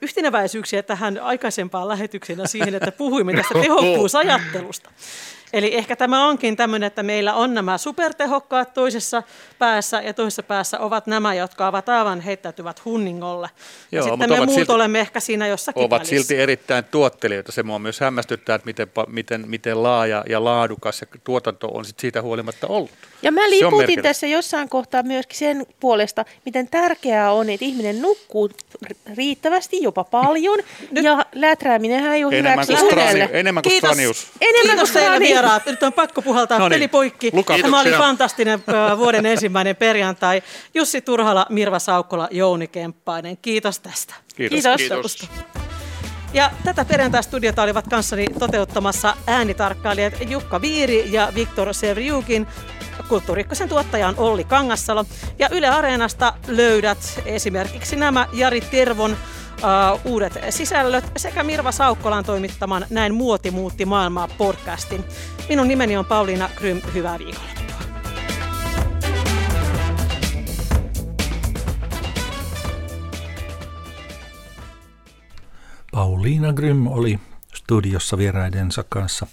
[0.00, 4.90] yhteneväisyyksiä tähän aikaisempaan lähetykseen siihen, että puhuimme tästä tehokkuusajattelusta.
[5.52, 9.22] Eli ehkä tämä onkin tämmöinen, että meillä on nämä supertehokkaat toisessa
[9.58, 13.50] päässä ja toisessa päässä ovat nämä, jotka ovat aivan heittäytyvät hunningolle.
[13.92, 16.16] Joo, ja sitten me muut silti, olemme ehkä siinä jossakin Ovat välissä.
[16.16, 17.52] silti erittäin tuottelijoita.
[17.52, 21.98] Se mua myös hämmästyttää, että miten, miten, miten laaja ja laadukas ja tuotanto on sit
[21.98, 22.90] siitä huolimatta ollut.
[23.22, 28.50] Ja mä liputin tässä jossain kohtaa myöskin sen puolesta, miten tärkeää on, että ihminen nukkuu
[29.16, 30.58] riittävästi, jopa paljon,
[30.90, 34.26] Nyt, ja läträäminen ei ole enemmän hyväksi kuin Enemmän kuin stranius.
[34.40, 35.66] Enemmän kuin stranius vieraat.
[35.66, 36.76] Nyt on pakko puhaltaa no niin.
[36.76, 37.30] peli poikki.
[37.32, 37.58] Luka.
[37.62, 38.62] Tämä oli fantastinen
[38.96, 40.42] vuoden ensimmäinen perjantai.
[40.74, 43.36] Jussi Turhala, Mirva Saukkola, Jouni Kemppainen.
[43.36, 44.14] Kiitos tästä.
[44.36, 44.60] Kiitos.
[44.76, 45.16] Kiitos.
[45.16, 45.30] Kiitos.
[46.32, 52.46] Ja tätä perjantai-studiota olivat kanssani toteuttamassa äänitarkkailijat Jukka Viiri ja Viktor Sevriukin.
[53.08, 55.04] Kulttuurikkosen tuottaja on Olli Kangassalo.
[55.38, 59.16] Ja Yle Areenasta löydät esimerkiksi nämä Jari Tervon
[59.58, 65.04] uh, uudet sisällöt sekä Mirva Saukkolan toimittaman Näin muoti muutti maailmaa podcastin.
[65.48, 66.80] Minun nimeni on Pauliina Krym.
[66.94, 67.62] Hyvää viikonloppua.
[75.92, 77.20] Pauliina Grym oli
[77.54, 79.26] studiossa vieraidensa kanssa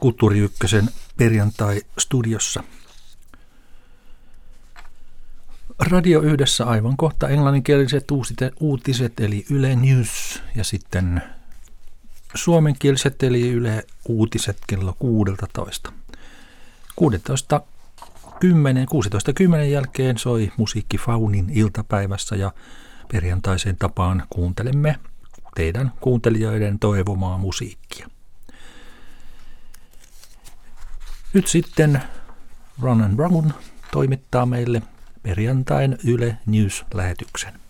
[0.00, 2.62] Kulttuuri Ykkösen perjantai-studiossa.
[5.90, 8.04] Radio Yhdessä aivan kohta englanninkieliset
[8.60, 11.22] uutiset eli Yle News ja sitten
[12.34, 15.92] suomenkieliset eli Yle Uutiset kello 16.
[16.96, 17.60] 16
[18.40, 22.52] 10, 16.10 jälkeen soi musiikki Faunin iltapäivässä ja
[23.12, 24.98] perjantaisen tapaan kuuntelemme
[25.54, 28.08] teidän kuuntelijoiden toivomaa musiikkia.
[31.32, 32.02] Nyt sitten
[32.82, 33.52] Run and Brown
[33.90, 34.82] toimittaa meille
[35.22, 37.61] perjantain Yle News-lähetyksen.